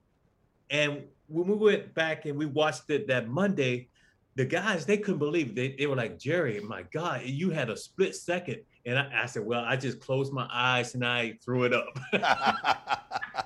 And 0.70 1.02
when 1.28 1.46
we 1.46 1.54
went 1.54 1.94
back 1.94 2.24
and 2.24 2.36
we 2.36 2.46
watched 2.46 2.88
it 2.88 3.06
that 3.08 3.28
Monday, 3.28 3.88
the 4.36 4.44
guys 4.44 4.86
they 4.86 4.98
couldn't 4.98 5.18
believe 5.18 5.50
it. 5.50 5.54
They, 5.56 5.74
they 5.78 5.86
were 5.86 5.96
like, 5.96 6.18
Jerry, 6.18 6.60
my 6.60 6.82
God, 6.92 7.22
you 7.24 7.50
had 7.50 7.70
a 7.70 7.76
split 7.76 8.14
second 8.14 8.58
and 8.84 8.98
I, 8.98 9.22
I, 9.22 9.26
said, 9.26 9.44
well, 9.44 9.64
I 9.64 9.76
just 9.76 10.00
closed 10.00 10.32
my 10.32 10.48
eyes 10.52 10.94
and 10.94 11.04
I 11.04 11.38
threw 11.44 11.64
it 11.64 11.72
up. 11.74 11.98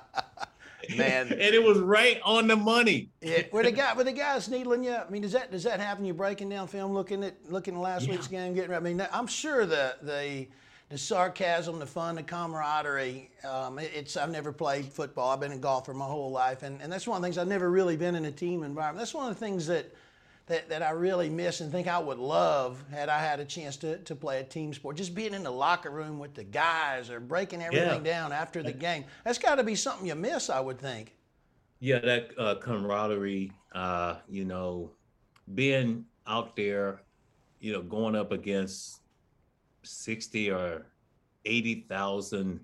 Man, 0.97 1.27
and 1.31 1.41
it 1.41 1.63
was 1.63 1.79
right 1.79 2.19
on 2.23 2.47
the 2.47 2.55
money. 2.55 3.09
Yeah, 3.21 3.43
were 3.51 3.63
the 3.63 3.71
guy, 3.71 3.93
were 3.93 4.03
the 4.03 4.11
guys 4.11 4.49
needling 4.49 4.83
you? 4.83 4.95
I 4.95 5.09
mean, 5.09 5.21
does 5.21 5.31
that 5.33 5.51
does 5.51 5.63
that 5.63 5.79
happen? 5.79 6.05
You 6.05 6.13
breaking 6.13 6.49
down 6.49 6.67
film, 6.67 6.93
looking 6.93 7.23
at 7.23 7.35
looking 7.49 7.75
at 7.75 7.79
last 7.79 8.05
yeah. 8.05 8.11
week's 8.11 8.27
game, 8.27 8.53
getting. 8.53 8.73
I 8.73 8.79
mean, 8.79 9.05
I'm 9.11 9.27
sure 9.27 9.65
the 9.65 9.95
the 10.01 10.47
the 10.91 10.97
sarcasm, 10.97 11.79
the 11.79 11.85
fun, 11.85 12.15
the 12.15 12.23
camaraderie. 12.23 13.31
Um, 13.49 13.79
it, 13.79 13.91
it's 13.95 14.17
I've 14.17 14.29
never 14.29 14.51
played 14.51 14.85
football. 14.85 15.29
I've 15.29 15.39
been 15.39 15.53
a 15.53 15.57
golfer 15.57 15.93
my 15.93 16.05
whole 16.05 16.31
life, 16.31 16.63
and, 16.63 16.81
and 16.81 16.91
that's 16.91 17.07
one 17.07 17.15
of 17.15 17.21
the 17.21 17.25
things 17.25 17.37
I've 17.37 17.47
never 17.47 17.71
really 17.71 17.95
been 17.95 18.15
in 18.15 18.25
a 18.25 18.31
team 18.31 18.63
environment. 18.63 18.97
That's 18.97 19.13
one 19.13 19.29
of 19.29 19.33
the 19.33 19.39
things 19.39 19.67
that 19.67 19.93
that, 20.47 20.69
that 20.69 20.81
I 20.81 20.91
really 20.91 21.29
miss 21.29 21.61
and 21.61 21.71
think 21.71 21.87
I 21.87 21.99
would 21.99 22.17
love 22.17 22.83
had 22.91 23.09
I 23.09 23.19
had 23.19 23.39
a 23.39 23.45
chance 23.45 23.77
to, 23.77 23.97
to 23.99 24.15
play 24.15 24.39
a 24.39 24.43
team 24.43 24.73
sport. 24.73 24.97
Just 24.97 25.15
being 25.15 25.33
in 25.33 25.43
the 25.43 25.51
locker 25.51 25.89
room 25.89 26.19
with 26.19 26.33
the 26.33 26.43
guys 26.43 27.09
or 27.09 27.19
breaking 27.19 27.61
everything 27.61 28.05
yeah. 28.05 28.11
down 28.11 28.31
after 28.31 28.61
the 28.63 28.71
game. 28.71 29.05
That's 29.23 29.37
got 29.37 29.55
to 29.55 29.63
be 29.63 29.75
something 29.75 30.07
you 30.07 30.15
miss, 30.15 30.49
I 30.49 30.59
would 30.59 30.79
think. 30.79 31.15
Yeah, 31.79 31.99
that 31.99 32.31
uh, 32.37 32.55
camaraderie, 32.55 33.51
uh, 33.73 34.17
you 34.29 34.45
know, 34.45 34.91
being 35.55 36.05
out 36.27 36.55
there, 36.55 37.01
you 37.59 37.73
know, 37.73 37.81
going 37.81 38.15
up 38.15 38.31
against 38.31 38.99
60 39.83 40.51
or 40.51 40.85
80,000, 41.45 42.59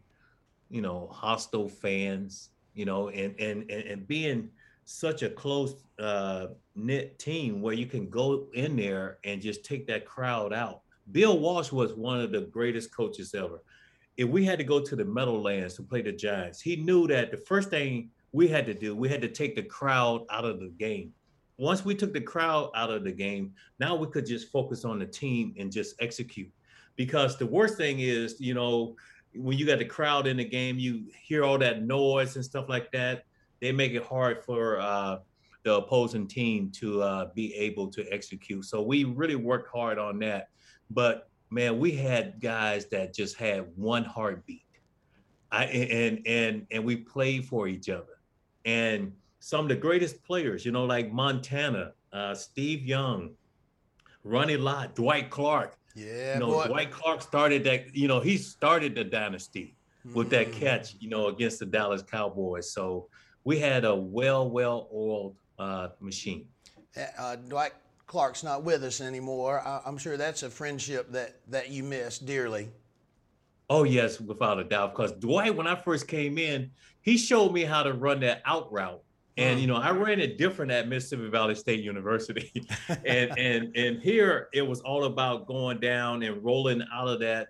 you 0.69 0.81
know, 0.81 1.09
hostile 1.11 1.69
fans, 1.69 2.49
you 2.73 2.85
know, 2.85 3.09
and, 3.09 3.33
and, 3.39 3.69
and, 3.71 3.83
and 3.83 4.07
being 4.07 4.49
such 4.89 5.21
a 5.21 5.29
close 5.29 5.75
uh, 5.99 6.47
knit 6.73 7.19
team 7.19 7.61
where 7.61 7.73
you 7.73 7.85
can 7.85 8.09
go 8.09 8.47
in 8.53 8.77
there 8.77 9.17
and 9.25 9.41
just 9.41 9.65
take 9.65 9.85
that 9.85 10.05
crowd 10.05 10.53
out. 10.53 10.81
Bill 11.11 11.37
Walsh 11.37 11.73
was 11.73 11.93
one 11.93 12.21
of 12.21 12.31
the 12.31 12.41
greatest 12.41 12.95
coaches 12.95 13.35
ever. 13.35 13.61
If 14.15 14.29
we 14.29 14.45
had 14.45 14.57
to 14.59 14.63
go 14.63 14.79
to 14.79 14.95
the 14.95 15.03
Meadowlands 15.03 15.75
to 15.75 15.83
play 15.83 16.01
the 16.01 16.13
Giants, 16.13 16.61
he 16.61 16.77
knew 16.77 17.05
that 17.07 17.31
the 17.31 17.37
first 17.37 17.69
thing 17.69 18.11
we 18.31 18.47
had 18.47 18.65
to 18.65 18.73
do, 18.73 18.95
we 18.95 19.09
had 19.09 19.21
to 19.23 19.27
take 19.27 19.57
the 19.57 19.63
crowd 19.63 20.25
out 20.29 20.45
of 20.45 20.61
the 20.61 20.69
game. 20.69 21.11
Once 21.57 21.83
we 21.83 21.93
took 21.93 22.13
the 22.13 22.21
crowd 22.21 22.71
out 22.73 22.89
of 22.89 23.03
the 23.03 23.11
game, 23.11 23.53
now 23.81 23.93
we 23.93 24.07
could 24.07 24.25
just 24.25 24.49
focus 24.53 24.85
on 24.85 24.99
the 24.99 25.05
team 25.05 25.53
and 25.59 25.69
just 25.69 25.95
execute. 25.99 26.49
Because 26.95 27.37
the 27.37 27.45
worst 27.45 27.75
thing 27.75 27.99
is, 27.99 28.39
you 28.39 28.53
know, 28.53 28.95
when 29.35 29.57
you 29.57 29.65
got 29.65 29.79
the 29.79 29.85
crowd 29.85 30.27
in 30.27 30.37
the 30.37 30.45
game, 30.45 30.79
you 30.79 31.07
hear 31.21 31.43
all 31.43 31.57
that 31.57 31.83
noise 31.83 32.37
and 32.37 32.45
stuff 32.45 32.69
like 32.69 32.89
that. 32.93 33.25
They 33.59 33.71
make 33.71 33.93
it 33.93 34.03
hard 34.03 34.43
for 34.43 34.79
uh, 34.79 35.19
the 35.63 35.75
opposing 35.75 36.27
team 36.27 36.71
to 36.75 37.01
uh, 37.01 37.29
be 37.35 37.53
able 37.55 37.87
to 37.89 38.05
execute. 38.11 38.65
So 38.65 38.81
we 38.81 39.03
really 39.03 39.35
worked 39.35 39.69
hard 39.69 39.97
on 39.99 40.19
that. 40.19 40.49
But 40.89 41.29
man, 41.49 41.79
we 41.79 41.91
had 41.91 42.39
guys 42.39 42.85
that 42.87 43.13
just 43.13 43.35
had 43.35 43.67
one 43.75 44.03
heartbeat. 44.03 44.63
I 45.51 45.65
and 45.65 46.21
and 46.25 46.67
and 46.71 46.83
we 46.83 46.97
played 46.97 47.45
for 47.45 47.67
each 47.67 47.89
other. 47.89 48.19
And 48.65 49.13
some 49.39 49.61
of 49.65 49.69
the 49.69 49.75
greatest 49.75 50.23
players, 50.23 50.65
you 50.65 50.71
know, 50.71 50.85
like 50.85 51.11
Montana, 51.11 51.93
uh, 52.11 52.35
Steve 52.35 52.83
Young, 52.83 53.31
Ronnie 54.23 54.57
Lott, 54.57 54.95
Dwight 54.95 55.29
Clark. 55.29 55.77
Yeah, 55.95 56.35
you 56.35 56.39
know, 56.41 56.51
boy. 56.51 56.67
Dwight 56.67 56.91
Clark 56.91 57.21
started 57.21 57.63
that. 57.63 57.95
You 57.95 58.07
know, 58.07 58.19
he 58.19 58.37
started 58.37 58.95
the 58.95 59.03
dynasty 59.03 59.75
with 60.13 60.29
that 60.29 60.47
mm. 60.51 60.53
catch. 60.53 60.95
You 60.99 61.09
know, 61.09 61.27
against 61.27 61.59
the 61.59 61.65
Dallas 61.65 62.01
Cowboys. 62.01 62.71
So 62.71 63.09
we 63.47 63.57
had 63.57 63.85
a 63.85 63.95
well, 63.95 64.49
well 64.49 64.89
oiled 64.93 65.37
uh, 65.57 65.87
machine. 66.01 66.45
Uh, 67.17 67.37
Dwight 67.37 67.71
Clark's 68.05 68.43
not 68.43 68.63
with 68.65 68.83
us 68.83 68.99
anymore. 68.99 69.61
I, 69.61 69.79
am 69.85 69.97
sure 69.97 70.17
that's 70.17 70.43
a 70.43 70.49
friendship 70.49 71.09
that 71.13 71.39
that 71.47 71.69
you 71.69 71.83
miss 71.83 72.19
dearly. 72.19 72.67
Oh 73.69 73.85
yes, 73.85 74.19
without 74.19 74.59
a 74.59 74.65
doubt. 74.65 74.93
Because 74.93 75.13
Dwight, 75.13 75.55
when 75.55 75.65
I 75.65 75.75
first 75.75 76.09
came 76.09 76.37
in, 76.37 76.71
he 77.01 77.17
showed 77.17 77.53
me 77.53 77.63
how 77.63 77.83
to 77.83 77.93
run 77.93 78.19
that 78.19 78.41
out 78.43 78.69
route. 78.69 79.01
And 79.37 79.61
you 79.61 79.67
know, 79.67 79.77
I 79.77 79.91
ran 79.91 80.19
it 80.19 80.37
different 80.37 80.69
at 80.73 80.89
Mississippi 80.89 81.29
Valley 81.29 81.55
State 81.55 81.81
University, 81.81 82.51
and 83.05 83.31
and 83.37 83.77
and 83.77 84.01
here 84.01 84.49
it 84.51 84.67
was 84.67 84.81
all 84.81 85.05
about 85.05 85.47
going 85.47 85.79
down 85.79 86.21
and 86.21 86.43
rolling 86.43 86.83
out 86.93 87.07
of 87.07 87.21
that 87.21 87.47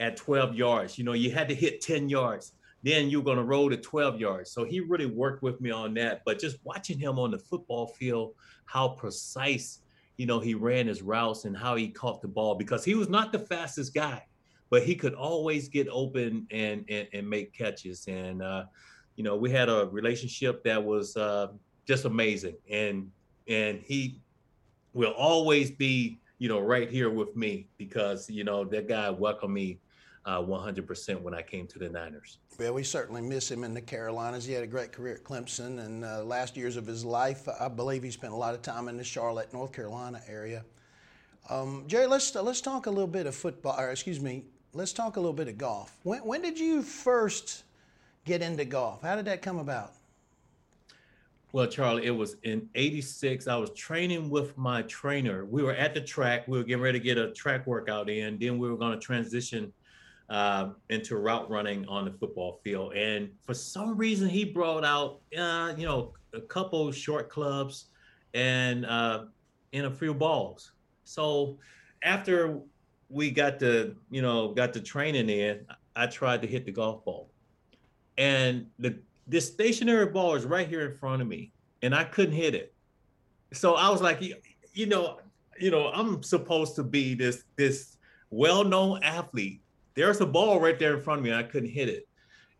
at 0.00 0.16
12 0.16 0.56
yards. 0.56 0.98
You 0.98 1.04
know, 1.04 1.12
you 1.12 1.30
had 1.30 1.48
to 1.50 1.54
hit 1.54 1.80
10 1.82 2.08
yards, 2.08 2.52
then 2.86 3.08
you're 3.08 3.22
going 3.22 3.38
to 3.38 3.44
roll 3.44 3.68
to 3.70 3.76
12 3.76 4.20
yards. 4.20 4.50
So 4.50 4.64
he 4.64 4.80
really 4.80 5.06
worked 5.06 5.42
with 5.42 5.60
me 5.60 5.70
on 5.70 5.94
that. 5.94 6.22
But 6.24 6.38
just 6.38 6.58
watching 6.64 6.98
him 6.98 7.18
on 7.18 7.30
the 7.30 7.38
football 7.38 7.88
field, 7.88 8.34
how 8.66 8.88
precise 8.88 9.80
you 10.16 10.26
know 10.26 10.40
he 10.40 10.54
ran 10.54 10.86
his 10.86 11.02
routes 11.02 11.44
and 11.44 11.56
how 11.56 11.76
he 11.76 11.88
caught 11.88 12.22
the 12.22 12.28
ball 12.28 12.54
because 12.54 12.84
he 12.84 12.94
was 12.94 13.08
not 13.08 13.32
the 13.32 13.38
fastest 13.38 13.94
guy, 13.94 14.24
but 14.70 14.82
he 14.82 14.94
could 14.94 15.14
always 15.14 15.68
get 15.68 15.88
open 15.90 16.46
and 16.50 16.84
and, 16.88 17.08
and 17.12 17.28
make 17.28 17.52
catches 17.52 18.06
and. 18.08 18.42
uh 18.42 18.64
you 19.16 19.24
know, 19.24 19.34
we 19.34 19.50
had 19.50 19.68
a 19.68 19.86
relationship 19.86 20.62
that 20.64 20.82
was 20.82 21.16
uh, 21.16 21.48
just 21.86 22.04
amazing, 22.04 22.56
and 22.70 23.10
and 23.48 23.80
he 23.80 24.20
will 24.92 25.12
always 25.12 25.70
be, 25.70 26.20
you 26.38 26.48
know, 26.48 26.60
right 26.60 26.90
here 26.90 27.10
with 27.10 27.34
me 27.34 27.68
because 27.78 28.28
you 28.30 28.44
know 28.44 28.64
that 28.64 28.88
guy 28.88 29.08
welcomed 29.10 29.54
me 29.54 29.80
uh, 30.26 30.42
100% 30.42 31.22
when 31.22 31.34
I 31.34 31.42
came 31.42 31.66
to 31.68 31.78
the 31.78 31.88
Niners. 31.88 32.38
Well, 32.58 32.74
we 32.74 32.82
certainly 32.82 33.22
miss 33.22 33.50
him 33.50 33.62
in 33.62 33.72
the 33.72 33.80
Carolinas. 33.80 34.44
He 34.44 34.52
had 34.52 34.64
a 34.64 34.66
great 34.66 34.92
career 34.92 35.14
at 35.14 35.24
Clemson, 35.24 35.84
and 35.84 36.04
uh, 36.04 36.24
last 36.24 36.56
years 36.56 36.76
of 36.76 36.86
his 36.86 37.04
life, 37.04 37.48
I 37.60 37.68
believe 37.68 38.02
he 38.02 38.10
spent 38.10 38.32
a 38.32 38.36
lot 38.36 38.54
of 38.54 38.60
time 38.60 38.88
in 38.88 38.96
the 38.96 39.04
Charlotte, 39.04 39.52
North 39.52 39.72
Carolina 39.72 40.20
area. 40.28 40.64
Um, 41.48 41.84
Jerry, 41.86 42.08
let's 42.08 42.34
let's 42.34 42.60
talk 42.60 42.86
a 42.86 42.90
little 42.90 43.06
bit 43.06 43.26
of 43.26 43.34
football. 43.34 43.78
Or 43.78 43.90
excuse 43.90 44.20
me, 44.20 44.46
let's 44.72 44.92
talk 44.92 45.16
a 45.16 45.20
little 45.20 45.32
bit 45.32 45.46
of 45.46 45.56
golf. 45.56 45.96
When 46.02 46.18
when 46.24 46.42
did 46.42 46.58
you 46.58 46.82
first 46.82 47.62
get 48.24 48.42
into 48.42 48.64
golf? 48.64 49.02
How 49.02 49.14
did 49.14 49.26
that 49.26 49.42
come 49.42 49.58
about? 49.58 49.92
Well, 51.52 51.68
Charlie, 51.68 52.04
it 52.04 52.10
was 52.10 52.36
in 52.42 52.68
86. 52.74 53.46
I 53.46 53.56
was 53.56 53.70
training 53.70 54.28
with 54.28 54.58
my 54.58 54.82
trainer. 54.82 55.44
We 55.44 55.62
were 55.62 55.72
at 55.72 55.94
the 55.94 56.00
track. 56.00 56.48
We 56.48 56.58
were 56.58 56.64
getting 56.64 56.82
ready 56.82 56.98
to 56.98 57.04
get 57.04 57.16
a 57.16 57.30
track 57.30 57.64
workout 57.66 58.10
in. 58.10 58.38
Then 58.38 58.58
we 58.58 58.68
were 58.68 58.76
going 58.76 58.92
to 58.92 58.98
transition 58.98 59.72
uh, 60.28 60.70
into 60.90 61.16
route 61.16 61.48
running 61.50 61.86
on 61.88 62.04
the 62.04 62.10
football 62.10 62.60
field. 62.64 62.94
And 62.94 63.30
for 63.44 63.54
some 63.54 63.96
reason, 63.96 64.28
he 64.28 64.44
brought 64.44 64.84
out, 64.84 65.20
uh, 65.36 65.74
you 65.76 65.86
know, 65.86 66.14
a 66.34 66.40
couple 66.40 66.90
short 66.92 67.30
clubs 67.30 67.86
and 68.34 68.84
uh, 68.86 69.24
a 69.72 69.90
few 69.90 70.14
balls. 70.14 70.72
So 71.04 71.58
after 72.02 72.58
we 73.08 73.30
got 73.30 73.58
the, 73.58 73.94
you 74.10 74.22
know, 74.22 74.52
got 74.52 74.72
the 74.72 74.80
training 74.80 75.28
in, 75.28 75.66
I 75.94 76.06
tried 76.06 76.42
to 76.42 76.48
hit 76.48 76.64
the 76.64 76.72
golf 76.72 77.04
ball 77.04 77.30
and 78.18 78.66
the 78.78 78.98
this 79.26 79.46
stationary 79.46 80.06
ball 80.06 80.34
is 80.34 80.44
right 80.44 80.68
here 80.68 80.88
in 80.88 80.96
front 80.96 81.20
of 81.20 81.28
me, 81.28 81.52
and 81.82 81.94
I 81.94 82.04
couldn't 82.04 82.34
hit 82.34 82.54
it. 82.54 82.72
So 83.52 83.74
I 83.74 83.90
was 83.90 84.00
like, 84.00 84.20
you 84.72 84.86
know, 84.86 85.18
you 85.58 85.70
know, 85.70 85.88
I'm 85.88 86.22
supposed 86.22 86.76
to 86.76 86.82
be 86.82 87.14
this 87.14 87.44
this 87.56 87.96
well-known 88.30 89.02
athlete. 89.02 89.62
There's 89.96 90.20
a 90.20 90.26
ball 90.26 90.60
right 90.60 90.78
there 90.78 90.94
in 90.94 91.02
front 91.02 91.18
of 91.18 91.24
me, 91.24 91.30
and 91.30 91.38
I 91.38 91.42
couldn't 91.42 91.70
hit 91.70 91.88
it. 91.88 92.06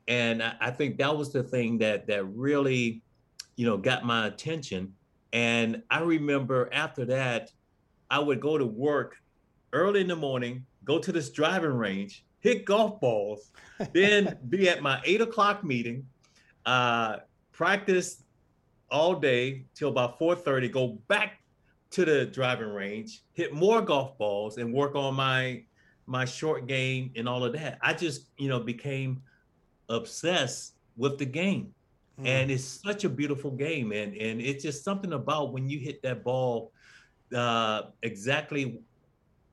And 0.08 0.42
I, 0.42 0.54
I 0.60 0.70
think 0.70 0.98
that 0.98 1.16
was 1.16 1.32
the 1.32 1.42
thing 1.42 1.78
that 1.78 2.06
that 2.06 2.24
really, 2.24 3.02
you 3.56 3.66
know, 3.66 3.76
got 3.76 4.04
my 4.04 4.26
attention. 4.26 4.94
And 5.32 5.82
I 5.90 6.00
remember 6.00 6.68
after 6.72 7.04
that, 7.04 7.52
I 8.10 8.18
would 8.18 8.40
go 8.40 8.56
to 8.56 8.64
work 8.64 9.16
early 9.72 10.00
in 10.00 10.08
the 10.08 10.16
morning, 10.16 10.64
go 10.84 10.98
to 10.98 11.12
this 11.12 11.30
driving 11.30 11.72
range, 11.72 12.24
hit 12.40 12.64
golf 12.64 13.00
balls, 13.00 13.52
then 13.92 14.38
be 14.48 14.68
at 14.68 14.82
my 14.82 15.00
eight 15.04 15.20
o'clock 15.20 15.62
meeting, 15.62 16.06
uh, 16.64 17.18
practice 17.52 18.22
all 18.90 19.14
day 19.14 19.66
till 19.74 19.88
about 19.88 20.18
4:30, 20.18 20.72
go 20.72 20.98
back 21.08 21.42
to 21.90 22.04
the 22.04 22.26
driving 22.26 22.68
range, 22.68 23.22
hit 23.32 23.52
more 23.52 23.82
golf 23.82 24.16
balls, 24.16 24.58
and 24.58 24.72
work 24.72 24.94
on 24.94 25.14
my 25.14 25.62
my 26.06 26.24
short 26.24 26.66
game 26.66 27.12
and 27.16 27.28
all 27.28 27.44
of 27.44 27.52
that. 27.54 27.78
I 27.82 27.92
just, 27.92 28.28
you 28.38 28.48
know, 28.48 28.60
became 28.60 29.22
obsessed 29.88 30.74
with 30.96 31.18
the 31.18 31.26
game. 31.26 31.74
Mm. 32.20 32.26
And 32.26 32.50
it's 32.50 32.64
such 32.64 33.04
a 33.04 33.08
beautiful 33.08 33.50
game. 33.50 33.92
And 33.92 34.16
and 34.16 34.40
it's 34.40 34.62
just 34.62 34.84
something 34.84 35.12
about 35.12 35.52
when 35.52 35.68
you 35.68 35.78
hit 35.78 36.02
that 36.02 36.24
ball 36.24 36.72
uh, 37.34 37.82
exactly 38.02 38.80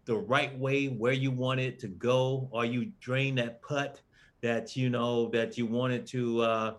the 0.05 0.15
right 0.15 0.57
way 0.60 0.88
where 0.88 1.13
you 1.13 1.31
want 1.31 1.60
it 1.60 1.79
to 1.79 1.88
go 1.88 2.48
or 2.51 2.65
you 2.65 2.91
drain 3.00 3.36
that 3.36 3.62
putt 3.62 4.01
that 4.41 4.75
you 4.75 4.89
know 4.89 5.29
that 5.29 5.57
you 5.57 5.65
wanted 5.65 6.05
to 6.05 6.41
uh, 6.41 6.74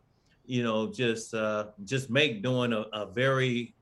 you 0.47 0.63
know 0.63 0.93
just 0.93 1.35
uh, 1.35 1.67
just 1.85 2.11
make 2.11 2.43
doing 2.43 2.73
a, 2.73 2.85
a 2.93 3.07
very 3.07 3.75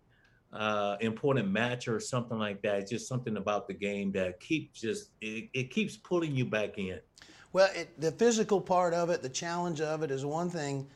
uh, 0.52 0.96
important 1.00 1.50
match 1.50 1.88
or 1.88 1.98
something 1.98 2.38
like 2.38 2.62
that. 2.62 2.80
It's 2.80 2.90
just 2.90 3.08
something 3.08 3.36
about 3.36 3.66
the 3.66 3.74
game 3.74 4.12
that 4.12 4.40
keeps 4.40 4.80
just 4.80 5.10
it, 5.20 5.48
it 5.54 5.70
keeps 5.70 5.96
pulling 5.96 6.34
you 6.34 6.44
back 6.44 6.78
in. 6.78 7.00
Well, 7.52 7.70
it, 7.74 8.00
the 8.00 8.12
physical 8.12 8.60
part 8.60 8.94
of 8.94 9.10
it, 9.10 9.22
the 9.22 9.28
challenge 9.28 9.80
of 9.80 10.02
it 10.02 10.10
is 10.10 10.24
one 10.24 10.50
thing. 10.50 10.86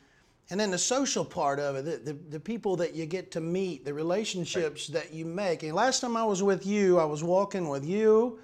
And 0.49 0.59
then 0.59 0.71
the 0.71 0.77
social 0.77 1.25
part 1.25 1.59
of 1.59 1.75
it, 1.75 1.85
the, 1.85 2.13
the, 2.13 2.19
the 2.29 2.39
people 2.39 2.77
that 2.77 2.95
you 2.95 3.05
get 3.05 3.31
to 3.31 3.41
meet, 3.41 3.83
the 3.83 3.93
relationships 3.93 4.89
right. 4.89 5.03
that 5.03 5.13
you 5.13 5.25
make. 5.25 5.63
And 5.63 5.73
last 5.73 5.99
time 5.99 6.15
I 6.15 6.23
was 6.23 6.41
with 6.41 6.65
you, 6.65 6.99
I 6.99 7.05
was 7.05 7.21
walking 7.21 7.67
with 7.67 7.85
you 7.85 8.39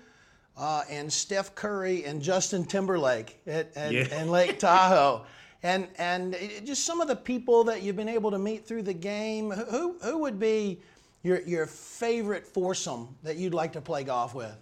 uh, 0.58 0.84
and 0.89 1.12
Steph 1.12 1.55
Curry 1.55 2.03
and 2.03 2.22
Justin 2.22 2.65
Timberlake 2.65 3.41
at, 3.48 3.75
at, 3.75 3.93
yeah. 3.93 4.24
Lake 4.25 4.60
Tahoe. 4.60 5.25
and 5.63 5.88
and 5.98 6.36
just 6.65 6.86
some 6.86 7.00
of 7.00 7.08
the 7.08 7.15
people 7.15 7.63
that 7.63 7.82
you've 7.82 7.96
been 7.96 8.10
able 8.10 8.32
to 8.32 8.39
meet 8.39 8.67
through 8.67 8.84
the 8.84 8.93
game. 8.93 9.50
Who, 9.50 9.98
who 10.00 10.17
would 10.20 10.38
be 10.38 10.82
your, 11.23 11.41
your 11.41 11.65
favorite 11.65 12.45
foursome 12.45 13.15
that 13.23 13.37
you'd 13.37 13.53
like 13.53 13.73
to 13.73 13.81
play 13.81 14.03
golf 14.03 14.35
with? 14.35 14.55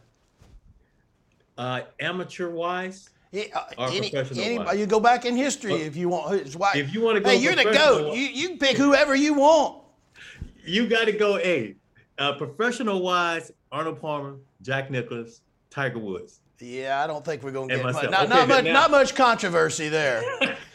Uh, 1.57 1.81
amateur 1.99 2.49
wise? 2.49 3.09
Yeah, 3.31 3.43
uh, 3.77 3.87
any, 3.91 4.13
anybody, 4.13 4.79
you 4.79 4.85
go 4.85 4.99
back 4.99 5.25
in 5.25 5.37
history 5.37 5.73
if 5.73 5.95
you 5.95 6.09
want. 6.09 6.33
If 6.75 6.93
you 6.93 7.01
want 7.01 7.15
to 7.15 7.21
go, 7.21 7.29
hey, 7.29 7.37
you're 7.37 7.55
the 7.55 7.63
goat. 7.63 8.13
You 8.13 8.23
you 8.23 8.57
pick 8.57 8.75
whoever 8.75 9.15
you 9.15 9.33
want. 9.33 9.83
You 10.65 10.87
got 10.87 11.05
to 11.05 11.13
go. 11.13 11.37
A 11.37 11.75
uh, 12.17 12.33
professional 12.33 13.01
wise, 13.01 13.51
Arnold 13.71 14.01
Palmer, 14.01 14.35
Jack 14.61 14.91
Nicklaus, 14.91 15.41
Tiger 15.69 15.99
Woods. 15.99 16.41
Yeah, 16.59 17.01
I 17.03 17.07
don't 17.07 17.23
think 17.23 17.41
we're 17.41 17.51
going 17.51 17.69
to 17.69 17.75
get 17.75 17.83
much, 17.83 17.95
not, 17.95 18.13
okay, 18.13 18.27
not, 18.27 18.47
much, 18.47 18.63
now, 18.65 18.73
not 18.73 18.91
much 18.91 19.15
controversy 19.15 19.89
there. 19.89 20.21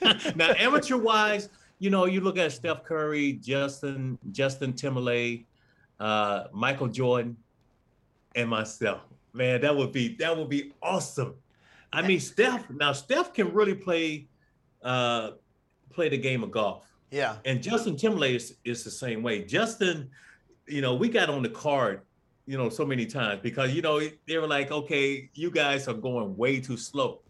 now, 0.35 0.53
amateur 0.59 0.97
wise, 0.97 1.49
you 1.79 1.91
know, 1.91 2.07
you 2.07 2.21
look 2.21 2.39
at 2.39 2.51
Steph 2.51 2.83
Curry, 2.85 3.35
Justin, 3.35 4.19
Justin 4.33 4.73
Timberlake, 4.73 5.47
uh, 6.01 6.45
Michael 6.53 6.89
Jordan, 6.89 7.37
and 8.35 8.51
myself. 8.51 9.01
Man, 9.33 9.61
that 9.63 9.75
would 9.75 9.93
be 9.93 10.17
that 10.17 10.37
would 10.37 10.49
be 10.49 10.73
awesome. 10.83 11.35
I 11.93 12.03
mean, 12.03 12.21
Steph. 12.21 12.69
Now, 12.71 12.93
Steph 12.93 13.33
can 13.33 13.53
really 13.53 13.75
play 13.75 14.29
uh, 14.83 15.33
play 15.91 16.09
the 16.09 16.19
game 16.19 16.43
of 16.43 16.51
golf. 16.51 16.85
Yeah. 17.11 17.37
And 17.45 17.63
Justin 17.63 17.97
Timberlake 17.97 18.37
is, 18.37 18.57
is 18.65 18.85
the 18.85 18.91
same 18.91 19.23
way. 19.23 19.45
Justin, 19.45 20.11
you 20.67 20.81
know, 20.81 20.95
we 20.95 21.09
got 21.09 21.31
on 21.31 21.43
the 21.43 21.49
card, 21.49 22.03
you 22.47 22.59
know, 22.59 22.69
so 22.69 22.85
many 22.85 23.07
times 23.07 23.41
because 23.43 23.73
you 23.73 23.83
know 23.83 24.01
they 24.27 24.39
were 24.39 24.47
like, 24.47 24.71
okay, 24.71 25.31
you 25.35 25.51
guys 25.51 25.89
are 25.89 25.95
going 25.95 26.37
way 26.37 26.61
too 26.61 26.77
slow. 26.77 27.21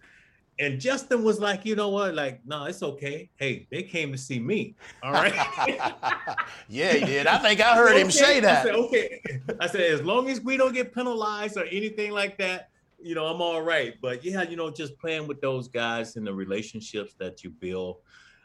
And 0.58 0.80
Justin 0.80 1.22
was 1.22 1.38
like, 1.38 1.66
you 1.66 1.76
know 1.76 1.90
what? 1.90 2.14
Like, 2.14 2.40
no, 2.46 2.64
it's 2.64 2.82
okay. 2.82 3.28
Hey, 3.36 3.66
they 3.70 3.82
came 3.82 4.10
to 4.12 4.18
see 4.18 4.38
me. 4.38 4.74
All 5.02 5.12
right. 5.12 5.34
yeah, 6.68 6.94
he 6.94 7.04
did. 7.04 7.26
I 7.26 7.38
think 7.38 7.60
I 7.60 7.76
heard 7.76 7.90
okay. 7.90 8.00
him 8.00 8.10
say 8.10 8.40
that. 8.40 8.60
I 8.60 8.64
said, 8.64 8.74
okay. 8.74 9.22
I 9.60 9.66
said, 9.66 9.80
as 9.82 10.02
long 10.02 10.30
as 10.30 10.40
we 10.40 10.56
don't 10.56 10.72
get 10.72 10.94
penalized 10.94 11.58
or 11.58 11.64
anything 11.64 12.12
like 12.12 12.38
that, 12.38 12.70
you 12.98 13.14
know, 13.14 13.26
I'm 13.26 13.42
all 13.42 13.60
right. 13.60 13.94
But 14.00 14.24
yeah, 14.24 14.42
you 14.42 14.56
know, 14.56 14.70
just 14.70 14.98
playing 14.98 15.26
with 15.26 15.42
those 15.42 15.68
guys 15.68 16.16
and 16.16 16.26
the 16.26 16.32
relationships 16.32 17.14
that 17.18 17.44
you 17.44 17.50
build, 17.50 17.98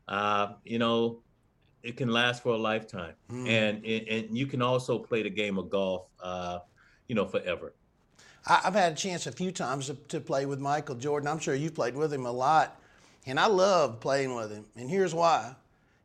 uh, 0.09 0.53
you 0.65 0.79
know, 0.79 1.21
it 1.83 1.97
can 1.97 2.09
last 2.09 2.43
for 2.43 2.49
a 2.49 2.57
lifetime. 2.57 3.13
Mm. 3.31 3.47
And, 3.47 3.85
and 3.85 4.07
and 4.07 4.37
you 4.37 4.45
can 4.45 4.61
also 4.61 4.99
play 4.99 5.23
the 5.23 5.29
game 5.29 5.57
of 5.57 5.69
golf, 5.69 6.07
uh, 6.21 6.59
you 7.07 7.15
know, 7.15 7.25
forever. 7.25 7.73
I've 8.45 8.73
had 8.73 8.93
a 8.93 8.95
chance 8.95 9.27
a 9.27 9.31
few 9.31 9.51
times 9.51 9.87
to, 9.87 9.93
to, 10.09 10.19
play 10.19 10.45
with 10.45 10.59
Michael 10.59 10.95
Jordan. 10.95 11.27
I'm 11.27 11.39
sure 11.39 11.53
you've 11.53 11.75
played 11.75 11.95
with 11.95 12.11
him 12.11 12.25
a 12.25 12.31
lot. 12.31 12.79
And 13.27 13.39
I 13.39 13.45
love 13.45 13.99
playing 13.99 14.33
with 14.33 14.51
him. 14.51 14.65
And 14.75 14.89
here's 14.89 15.13
why 15.13 15.55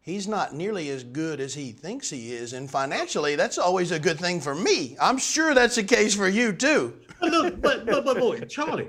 he's 0.07 0.29
not 0.29 0.55
nearly 0.55 0.89
as 0.91 1.03
good 1.03 1.41
as 1.41 1.53
he 1.55 1.73
thinks 1.73 2.09
he 2.09 2.33
is. 2.33 2.53
And 2.53 2.71
financially, 2.71 3.37
that's 3.37 3.59
always 3.59 3.91
a 3.91 3.99
good 3.99 4.19
thing 4.19 4.41
for 4.41 4.55
me. 4.55 4.97
I'm 5.01 5.19
sure 5.19 5.55
that's 5.55 5.77
the 5.77 5.83
case 5.83 6.15
for 6.15 6.29
you 6.29 6.53
too. 6.53 6.95
but 7.21 7.31
look, 7.31 7.61
but, 7.61 7.87
but, 7.87 8.05
but, 8.05 8.19
boy, 8.19 8.41
Charlie, 8.41 8.89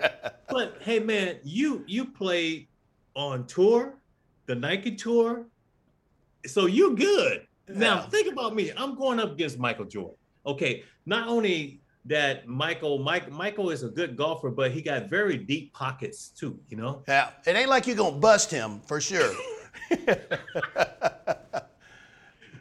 but 0.49 0.77
hey, 0.81 0.99
man, 0.99 1.37
you 1.43 1.83
you 1.87 2.05
played 2.05 2.67
on 3.15 3.47
tour, 3.47 3.95
the 4.45 4.55
Nike 4.55 4.95
tour. 4.95 5.45
So 6.45 6.65
you're 6.65 6.93
good. 6.93 7.47
Now 7.69 8.01
think 8.01 8.31
about 8.31 8.55
me. 8.55 8.71
I'm 8.77 8.95
going 8.95 9.19
up 9.19 9.31
against 9.31 9.59
Michael 9.59 9.85
Jordan. 9.85 10.15
Okay, 10.45 10.83
not 11.05 11.27
only 11.27 11.81
that 12.07 12.47
Michael 12.47 12.99
Mike 12.99 13.31
Michael 13.31 13.69
is 13.69 13.83
a 13.83 13.89
good 13.89 14.15
golfer, 14.15 14.49
but 14.49 14.71
he 14.71 14.81
got 14.81 15.09
very 15.09 15.37
deep 15.37 15.73
pockets 15.73 16.29
too. 16.29 16.59
You 16.69 16.77
know. 16.77 17.03
Yeah, 17.07 17.31
it 17.45 17.55
ain't 17.55 17.69
like 17.69 17.87
you're 17.87 17.95
gonna 17.95 18.17
bust 18.17 18.49
him 18.51 18.79
for 18.81 18.99
sure. 18.99 19.33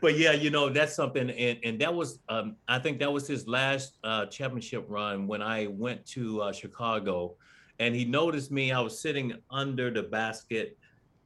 but 0.01 0.19
yeah, 0.19 0.33
you 0.33 0.51
know 0.51 0.69
that's 0.69 0.95
something, 0.95 1.31
and 1.31 1.59
and 1.65 1.81
that 1.81 1.95
was 1.95 2.19
um, 2.29 2.57
I 2.69 2.79
think 2.79 2.99
that 3.01 3.13
was 3.13 3.27
his 3.27 3.47
last 3.47 3.99
uh, 4.05 4.27
championship 4.27 4.85
run 4.89 5.27
when 5.27 5.43
I 5.43 5.69
went 5.69 6.05
to 6.07 6.43
uh, 6.43 6.53
Chicago, 6.53 7.37
and 7.79 7.95
he 7.95 8.05
noticed 8.05 8.51
me. 8.51 8.73
I 8.73 8.81
was 8.81 9.01
sitting 9.01 9.35
under 9.51 9.91
the 9.91 10.03
basket, 10.03 10.77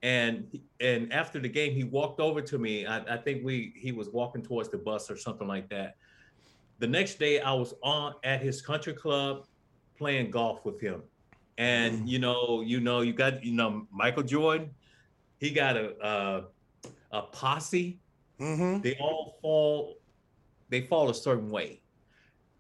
and 0.03 0.59
and 0.81 1.13
after 1.13 1.41
the 1.41 1.49
game, 1.49 1.73
he 1.73 1.85
walked 1.85 2.21
over 2.21 2.43
to 2.43 2.59
me. 2.59 2.87
I, 2.87 3.15
I 3.15 3.17
think 3.17 3.45
we 3.45 3.73
he 3.77 3.93
was 3.93 4.11
walking 4.11 4.43
towards 4.43 4.69
the 4.69 4.79
bus 4.79 5.11
or 5.11 5.17
something 5.17 5.49
like 5.49 5.69
that 5.71 5.97
the 6.81 6.87
next 6.87 7.19
day 7.19 7.41
I 7.41 7.53
was 7.53 7.75
on 7.83 8.15
at 8.25 8.43
his 8.43 8.61
country 8.61 8.95
club 8.95 9.45
playing 9.97 10.31
golf 10.31 10.65
with 10.65 10.81
him. 10.81 11.03
And 11.59 12.01
mm. 12.01 12.09
you 12.09 12.19
know, 12.19 12.63
you 12.67 12.81
know, 12.81 13.03
you 13.03 13.13
got 13.13 13.45
you 13.45 13.53
know 13.53 13.87
Michael 13.93 14.23
Jordan, 14.23 14.71
he 15.39 15.51
got 15.51 15.77
a 15.77 15.95
a, 16.03 16.45
a 17.13 17.23
posse. 17.23 18.01
Mm-hmm. 18.41 18.81
They 18.81 18.97
all 18.99 19.39
fall, 19.43 19.99
they 20.71 20.81
fall 20.81 21.11
a 21.11 21.15
certain 21.15 21.51
way, 21.51 21.83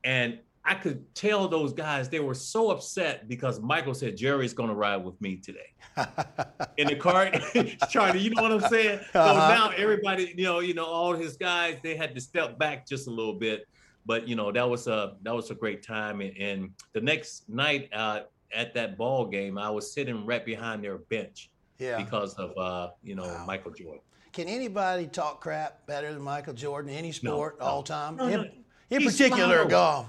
and 0.04 0.38
I 0.62 0.74
could 0.74 1.14
tell 1.14 1.48
those 1.48 1.72
guys 1.72 2.10
they 2.10 2.20
were 2.20 2.34
so 2.34 2.70
upset 2.70 3.26
because 3.26 3.58
Michael 3.60 3.94
said 3.94 4.18
Jerry's 4.18 4.52
going 4.52 4.68
to 4.68 4.74
ride 4.74 5.02
with 5.02 5.18
me 5.22 5.36
today 5.36 5.72
in 6.76 6.88
the 6.88 6.96
car. 6.96 7.32
Charlie, 7.90 8.20
you 8.20 8.28
know 8.28 8.42
what 8.42 8.52
I'm 8.52 8.68
saying? 8.68 8.98
Uh-huh. 9.14 9.32
So 9.32 9.48
now 9.48 9.70
everybody, 9.74 10.34
you 10.36 10.44
know, 10.44 10.58
you 10.58 10.74
know, 10.74 10.84
all 10.84 11.14
his 11.14 11.38
guys, 11.38 11.78
they 11.82 11.96
had 11.96 12.14
to 12.14 12.20
step 12.20 12.59
back 12.59 12.87
just 12.87 13.09
a 13.09 13.11
little 13.11 13.33
bit 13.33 13.66
but 14.06 14.26
you 14.26 14.34
know 14.34 14.50
that 14.52 14.68
was 14.68 14.86
a 14.86 15.16
that 15.22 15.34
was 15.34 15.50
a 15.50 15.54
great 15.54 15.82
time 15.82 16.20
and, 16.20 16.36
and 16.36 16.70
the 16.92 17.00
next 17.00 17.48
night 17.48 17.88
uh, 17.92 18.20
at 18.52 18.74
that 18.74 18.96
ball 18.96 19.26
game 19.26 19.58
i 19.58 19.70
was 19.70 19.92
sitting 19.92 20.24
right 20.26 20.44
behind 20.44 20.82
their 20.82 20.98
bench 20.98 21.50
yeah. 21.78 21.96
because 21.96 22.34
of 22.34 22.56
uh, 22.56 22.90
you 23.02 23.14
know 23.14 23.24
wow. 23.24 23.44
michael 23.46 23.72
jordan 23.72 24.00
can 24.32 24.48
anybody 24.48 25.06
talk 25.06 25.40
crap 25.40 25.86
better 25.86 26.12
than 26.12 26.22
michael 26.22 26.54
jordan 26.54 26.90
any 26.90 27.12
sport 27.12 27.58
no, 27.60 27.66
all 27.66 27.82
time 27.82 28.16
no, 28.16 28.26
in, 28.26 28.50
in 28.90 29.04
particular 29.04 29.64
golf 29.64 30.06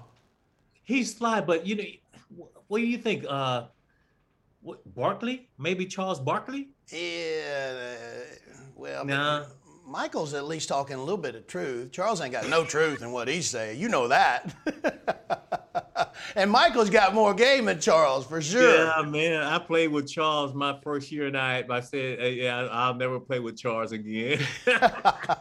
he's 0.83 1.13
fly 1.13 1.41
but 1.41 1.65
you 1.65 1.75
know 1.75 2.47
what 2.67 2.79
do 2.79 2.85
you 2.85 2.97
think 2.97 3.25
uh 3.29 3.63
what, 4.61 4.95
Barkley? 4.95 5.49
Maybe 5.57 5.85
Charles 5.85 6.19
Barkley? 6.19 6.69
Yeah, 6.91 7.95
uh, 7.95 8.55
well, 8.75 9.05
nah. 9.05 9.45
Michael's 9.91 10.33
at 10.33 10.45
least 10.45 10.69
talking 10.69 10.95
a 10.95 10.99
little 10.99 11.17
bit 11.17 11.35
of 11.35 11.47
truth. 11.47 11.91
Charles 11.91 12.21
ain't 12.21 12.31
got 12.31 12.47
no 12.47 12.63
truth 12.63 13.01
in 13.01 13.11
what 13.11 13.27
he's 13.27 13.49
saying. 13.49 13.77
You 13.77 13.89
know 13.89 14.07
that. 14.07 14.55
and 16.35 16.49
Michael's 16.49 16.89
got 16.89 17.13
more 17.13 17.33
game 17.33 17.65
than 17.65 17.81
Charles 17.81 18.25
for 18.25 18.41
sure. 18.41 18.85
Yeah, 18.85 19.01
man. 19.01 19.43
I 19.43 19.59
played 19.59 19.89
with 19.89 20.09
Charles 20.09 20.53
my 20.53 20.79
first 20.81 21.11
year, 21.11 21.27
and 21.27 21.37
I, 21.37 21.65
I 21.69 21.81
said, 21.81 22.35
yeah, 22.35 22.69
I'll 22.71 22.93
never 22.93 23.19
play 23.19 23.41
with 23.41 23.57
Charles 23.57 23.91
again. 23.91 24.39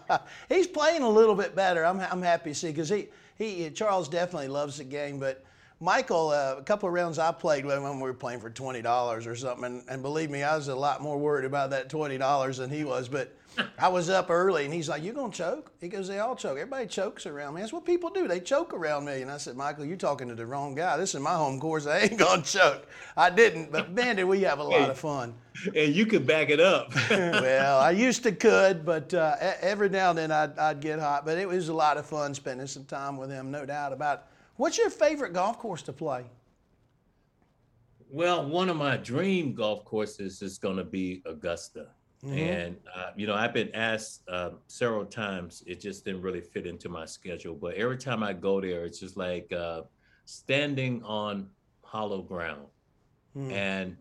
he's 0.48 0.66
playing 0.66 1.02
a 1.02 1.08
little 1.08 1.36
bit 1.36 1.54
better. 1.54 1.86
I'm, 1.86 2.00
I'm 2.00 2.22
happy 2.22 2.50
to 2.50 2.54
see 2.54 2.68
because 2.68 2.88
he, 2.88 3.08
he 3.36 3.70
Charles 3.70 4.08
definitely 4.08 4.48
loves 4.48 4.78
the 4.78 4.84
game, 4.84 5.20
but 5.20 5.44
Michael, 5.78 6.30
uh, 6.30 6.56
a 6.58 6.62
couple 6.62 6.88
of 6.88 6.92
rounds 6.92 7.18
I 7.18 7.32
played 7.32 7.64
with 7.64 7.76
him 7.76 7.84
when 7.84 7.96
we 7.96 8.02
were 8.02 8.14
playing 8.14 8.40
for 8.40 8.50
twenty 8.50 8.82
dollars 8.82 9.26
or 9.26 9.34
something, 9.34 9.64
and, 9.64 9.82
and, 9.88 10.02
believe 10.02 10.28
me, 10.28 10.42
I 10.42 10.54
was 10.54 10.68
a 10.68 10.74
lot 10.74 11.00
more 11.00 11.16
worried 11.16 11.46
about 11.46 11.70
that 11.70 11.88
twenty 11.88 12.18
dollars 12.18 12.58
than 12.58 12.68
he 12.68 12.84
was. 12.84 13.08
But 13.08 13.34
I 13.78 13.88
was 13.88 14.08
up 14.08 14.30
early, 14.30 14.64
and 14.64 14.72
he's 14.72 14.88
like, 14.88 15.02
"You 15.02 15.12
gonna 15.12 15.32
choke?" 15.32 15.72
He 15.80 15.88
goes, 15.88 16.08
"They 16.08 16.18
all 16.18 16.36
choke. 16.36 16.58
Everybody 16.58 16.86
chokes 16.86 17.26
around 17.26 17.54
me. 17.54 17.60
That's 17.60 17.72
what 17.72 17.84
people 17.84 18.10
do. 18.10 18.28
They 18.28 18.40
choke 18.40 18.72
around 18.72 19.04
me." 19.04 19.22
And 19.22 19.30
I 19.30 19.38
said, 19.38 19.56
"Michael, 19.56 19.84
you're 19.84 19.96
talking 19.96 20.28
to 20.28 20.34
the 20.34 20.46
wrong 20.46 20.74
guy. 20.74 20.96
This 20.96 21.14
is 21.14 21.20
my 21.20 21.34
home 21.34 21.60
course. 21.60 21.86
I 21.86 22.00
ain't 22.00 22.18
gonna 22.18 22.42
choke. 22.42 22.86
I 23.16 23.30
didn't, 23.30 23.72
but 23.72 23.92
man, 23.92 24.16
did 24.16 24.24
we 24.24 24.42
have 24.42 24.58
a 24.58 24.64
lot 24.64 24.90
of 24.90 24.98
fun." 24.98 25.34
And 25.74 25.94
you 25.94 26.06
could 26.06 26.26
back 26.26 26.50
it 26.50 26.60
up. 26.60 26.94
well, 27.10 27.80
I 27.80 27.90
used 27.90 28.22
to 28.22 28.32
could, 28.32 28.84
but 28.84 29.12
uh, 29.12 29.36
every 29.60 29.88
now 29.88 30.10
and 30.10 30.18
then 30.18 30.30
I'd, 30.30 30.58
I'd 30.58 30.80
get 30.80 30.98
hot. 30.98 31.24
But 31.26 31.38
it 31.38 31.46
was 31.46 31.68
a 31.68 31.74
lot 31.74 31.96
of 31.96 32.06
fun 32.06 32.34
spending 32.34 32.66
some 32.66 32.84
time 32.84 33.16
with 33.16 33.30
him, 33.30 33.50
no 33.50 33.66
doubt 33.66 33.92
about. 33.92 34.18
it. 34.18 34.24
What's 34.56 34.78
your 34.78 34.90
favorite 34.90 35.32
golf 35.32 35.58
course 35.58 35.82
to 35.82 35.92
play? 35.92 36.24
Well, 38.10 38.48
one 38.48 38.68
of 38.68 38.76
my 38.76 38.96
dream 38.96 39.54
golf 39.54 39.84
courses 39.84 40.42
is 40.42 40.58
going 40.58 40.76
to 40.76 40.84
be 40.84 41.22
Augusta. 41.26 41.86
Mm-hmm. 42.24 42.38
And, 42.38 42.76
uh, 42.94 43.10
you 43.16 43.26
know, 43.26 43.34
I've 43.34 43.54
been 43.54 43.74
asked 43.74 44.22
uh, 44.28 44.50
several 44.66 45.06
times, 45.06 45.62
it 45.66 45.80
just 45.80 46.04
didn't 46.04 46.20
really 46.20 46.42
fit 46.42 46.66
into 46.66 46.88
my 46.88 47.06
schedule. 47.06 47.54
But 47.54 47.74
every 47.74 47.96
time 47.96 48.22
I 48.22 48.34
go 48.34 48.60
there, 48.60 48.84
it's 48.84 49.00
just 49.00 49.16
like 49.16 49.50
uh, 49.52 49.82
standing 50.26 51.02
on 51.02 51.48
hollow 51.82 52.22
ground. 52.22 52.66
Mm. 53.36 53.52
And 53.52 53.96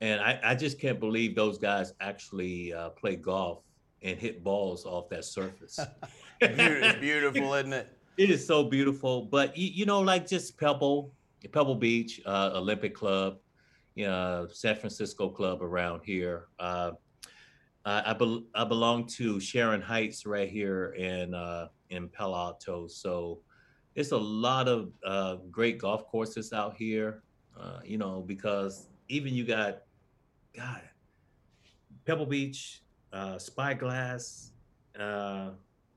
and 0.00 0.20
I, 0.20 0.38
I, 0.42 0.54
just 0.54 0.78
can't 0.78 1.00
believe 1.00 1.34
those 1.34 1.56
guys 1.56 1.94
actually 2.00 2.74
uh, 2.74 2.90
play 2.90 3.16
golf 3.16 3.62
and 4.02 4.18
hit 4.18 4.44
balls 4.44 4.84
off 4.84 5.08
that 5.08 5.24
surface. 5.24 5.78
it's 6.40 6.98
beautiful, 7.00 7.54
isn't 7.54 7.72
it? 7.72 7.96
It 8.18 8.28
is 8.28 8.46
so 8.46 8.64
beautiful. 8.64 9.22
But, 9.22 9.56
you, 9.56 9.68
you 9.68 9.86
know, 9.86 10.00
like 10.00 10.26
just 10.26 10.58
Pebble, 10.58 11.12
Pebble 11.52 11.76
Beach, 11.76 12.20
uh, 12.26 12.50
Olympic 12.54 12.94
Club, 12.94 13.38
you 13.94 14.06
know, 14.06 14.48
San 14.52 14.76
Francisco 14.76 15.28
club 15.28 15.62
around 15.62 16.02
here. 16.04 16.48
Uh, 17.84 18.02
I, 18.06 18.12
be- 18.14 18.46
I 18.54 18.64
belong 18.64 19.06
to 19.08 19.38
Sharon 19.38 19.82
Heights 19.82 20.24
right 20.24 20.48
here 20.48 20.94
in 20.96 21.34
uh, 21.34 21.68
in 21.90 22.08
Palo 22.08 22.36
Alto, 22.36 22.86
so 22.88 23.40
it's 23.94 24.12
a 24.12 24.16
lot 24.16 24.68
of 24.68 24.90
uh, 25.04 25.36
great 25.50 25.78
golf 25.78 26.06
courses 26.06 26.52
out 26.52 26.76
here. 26.76 27.22
Uh, 27.58 27.80
you 27.84 27.98
know, 27.98 28.24
because 28.26 28.88
even 29.08 29.34
you 29.34 29.44
got, 29.44 29.82
God, 30.56 30.80
Pebble 32.04 32.26
Beach, 32.26 32.82
uh, 33.12 33.38
Spyglass, 33.38 34.52
uh, 34.98 35.50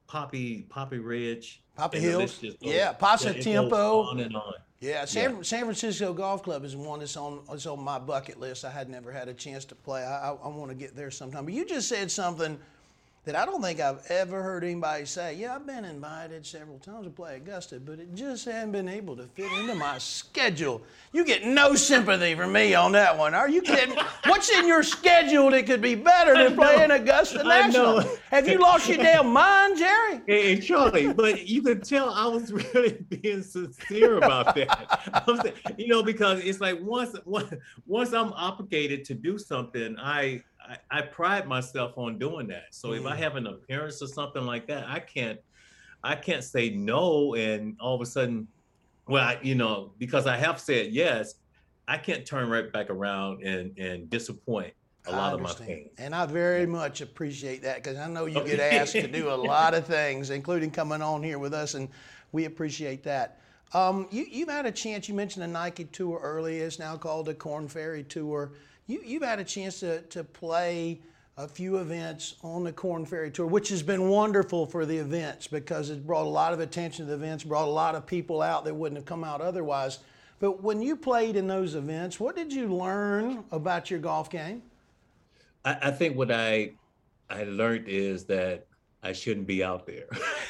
Poppy 0.07 0.63
Poppy 0.69 0.99
Ridge, 0.99 1.63
Poppy 1.75 1.99
Hills, 1.99 2.43
yeah, 2.59 2.93
Pasatiempo, 2.93 4.07
on 4.07 4.19
and 4.19 4.35
on. 4.35 4.53
Yeah, 4.79 5.05
San, 5.05 5.37
yeah. 5.37 5.41
San 5.41 5.61
Francisco 5.61 6.13
Golf 6.13 6.43
Club 6.43 6.63
is 6.63 6.75
one 6.75 6.99
that's 6.99 7.17
on 7.17 7.39
on 7.47 7.83
my 7.83 7.97
bucket 7.97 8.39
list. 8.39 8.63
I 8.63 8.69
had 8.69 8.89
never 8.89 9.11
had 9.11 9.27
a 9.27 9.33
chance 9.33 9.65
to 9.65 9.75
play. 9.75 10.03
I, 10.03 10.29
I, 10.29 10.33
I 10.33 10.47
want 10.49 10.69
to 10.69 10.75
get 10.75 10.95
there 10.95 11.09
sometime. 11.09 11.45
But 11.45 11.55
you 11.55 11.65
just 11.65 11.89
said 11.89 12.11
something 12.11 12.59
that 13.27 13.35
I 13.35 13.45
don't 13.45 13.61
think 13.61 13.81
I've 13.81 13.99
ever 14.09 14.41
heard 14.41 14.63
anybody 14.63 15.05
say. 15.05 15.35
Yeah, 15.35 15.55
I've 15.55 15.67
been 15.67 15.83
invited 15.83 16.45
several 16.45 16.79
times 16.79 17.05
to 17.05 17.11
play 17.11 17.35
Augusta, 17.35 17.77
but 17.77 17.99
it 17.99 18.15
just 18.15 18.45
hasn't 18.45 18.71
been 18.71 18.87
able 18.87 19.17
to 19.17 19.23
fit 19.27 19.51
into 19.59 19.75
my 19.75 19.97
schedule. 19.97 20.81
You 21.11 21.25
get 21.25 21.45
no 21.45 21.75
sympathy 21.75 22.35
from 22.35 22.53
me 22.53 22.73
on 22.73 22.93
that 22.93 23.17
one. 23.17 23.33
Are 23.33 23.49
you 23.49 23.61
kidding? 23.61 23.97
What's 24.27 24.49
in 24.49 24.65
your 24.65 24.81
schedule 24.81 25.51
that 25.51 25.65
could 25.65 25.81
be 25.81 25.93
better 25.93 26.35
than 26.35 26.55
playing 26.55 26.89
Augusta 26.91 27.43
National? 27.43 28.01
Have 28.31 28.47
you 28.47 28.59
lost 28.59 28.87
your 28.87 28.97
damn 28.97 29.27
mind, 29.27 29.77
Jerry? 29.77 30.21
Hey, 30.27 30.59
Charlie, 30.59 31.13
but 31.13 31.47
you 31.47 31.61
could 31.61 31.83
tell 31.83 32.09
I 32.09 32.27
was 32.27 32.51
really 32.73 32.93
being 33.09 33.43
sincere 33.43 34.17
about 34.17 34.55
that. 34.55 35.73
you 35.77 35.87
know, 35.87 36.03
because 36.03 36.39
it's 36.43 36.59
like 36.61 36.77
once 36.81 37.15
once 37.85 38.13
I'm 38.13 38.31
obligated 38.33 39.03
to 39.05 39.13
do 39.13 39.37
something, 39.37 39.97
I 39.99 40.43
I, 40.69 40.99
I 40.99 41.01
pride 41.01 41.47
myself 41.47 41.97
on 41.97 42.17
doing 42.17 42.47
that. 42.47 42.67
So 42.71 42.89
mm. 42.89 42.99
if 42.99 43.05
I 43.05 43.15
mm. 43.15 43.19
have 43.19 43.35
an 43.35 43.47
appearance 43.47 44.01
or 44.01 44.07
something 44.07 44.45
like 44.45 44.67
that, 44.67 44.87
I 44.87 44.99
can't 44.99 45.39
I 46.03 46.15
can't 46.15 46.43
say 46.43 46.69
no 46.69 47.33
and 47.35 47.75
all 47.79 47.95
of 47.95 48.01
a 48.01 48.05
sudden, 48.05 48.47
well, 49.07 49.23
I, 49.23 49.39
you 49.41 49.55
know, 49.55 49.93
because 49.97 50.27
I 50.27 50.37
have 50.37 50.59
said 50.59 50.91
yes, 50.91 51.35
I 51.87 51.97
can't 51.97 52.25
turn 52.25 52.49
right 52.49 52.71
back 52.71 52.89
around 52.89 53.43
and 53.43 53.77
and 53.77 54.09
disappoint 54.09 54.73
a 55.07 55.11
lot 55.11 55.33
of 55.33 55.41
my 55.41 55.51
fans. 55.51 55.89
And 55.97 56.13
I 56.13 56.25
very 56.25 56.65
much 56.65 57.01
appreciate 57.01 57.61
that 57.63 57.83
because 57.83 57.97
I 57.97 58.07
know 58.07 58.25
you 58.25 58.43
get 58.43 58.59
asked 58.59 58.93
to 58.93 59.07
do 59.07 59.29
a 59.29 59.35
lot 59.35 59.73
of 59.73 59.85
things, 59.85 60.29
including 60.29 60.71
coming 60.71 61.01
on 61.01 61.23
here 61.23 61.39
with 61.39 61.53
us, 61.53 61.73
and 61.73 61.89
we 62.31 62.45
appreciate 62.45 63.03
that. 63.03 63.39
Um, 63.73 64.07
you, 64.11 64.25
you've 64.29 64.49
had 64.49 64.65
a 64.65 64.71
chance. 64.71 65.09
You 65.09 65.15
mentioned 65.15 65.43
the 65.43 65.47
Nike 65.47 65.85
Tour 65.85 66.19
earlier. 66.21 66.65
It's 66.65 66.79
now 66.79 66.95
called 66.95 67.25
the 67.25 67.33
Corn 67.33 67.67
Ferry 67.67 68.03
Tour. 68.03 68.51
You, 68.87 69.01
you've 69.05 69.23
had 69.23 69.39
a 69.39 69.43
chance 69.43 69.81
to, 69.81 70.01
to 70.01 70.23
play 70.23 71.01
a 71.37 71.47
few 71.47 71.77
events 71.77 72.35
on 72.41 72.63
the 72.63 72.71
Corn 72.71 73.05
Ferry 73.05 73.29
Tour, 73.29 73.45
which 73.45 73.69
has 73.69 73.83
been 73.83 74.09
wonderful 74.09 74.65
for 74.65 74.85
the 74.85 74.97
events 74.97 75.45
because 75.45 75.89
it's 75.89 75.99
brought 75.99 76.25
a 76.25 76.29
lot 76.29 76.53
of 76.53 76.59
attention 76.59 77.05
to 77.05 77.09
the 77.09 77.15
events, 77.15 77.43
brought 77.43 77.67
a 77.67 77.71
lot 77.71 77.93
of 77.93 78.07
people 78.07 78.41
out 78.41 78.65
that 78.65 78.73
wouldn't 78.73 78.97
have 78.97 79.05
come 79.05 79.23
out 79.23 79.39
otherwise. 79.41 79.99
But 80.39 80.63
when 80.63 80.81
you 80.81 80.95
played 80.95 81.35
in 81.35 81.47
those 81.47 81.75
events, 81.75 82.19
what 82.19 82.35
did 82.35 82.51
you 82.51 82.73
learn 82.73 83.43
about 83.51 83.91
your 83.91 83.99
golf 83.99 84.29
game? 84.29 84.63
I, 85.63 85.77
I 85.83 85.91
think 85.91 86.17
what 86.17 86.31
I 86.31 86.71
I 87.29 87.43
learned 87.43 87.87
is 87.87 88.23
that 88.25 88.65
I 89.03 89.13
shouldn't 89.13 89.47
be 89.47 89.63
out 89.63 89.85
there. 89.85 90.07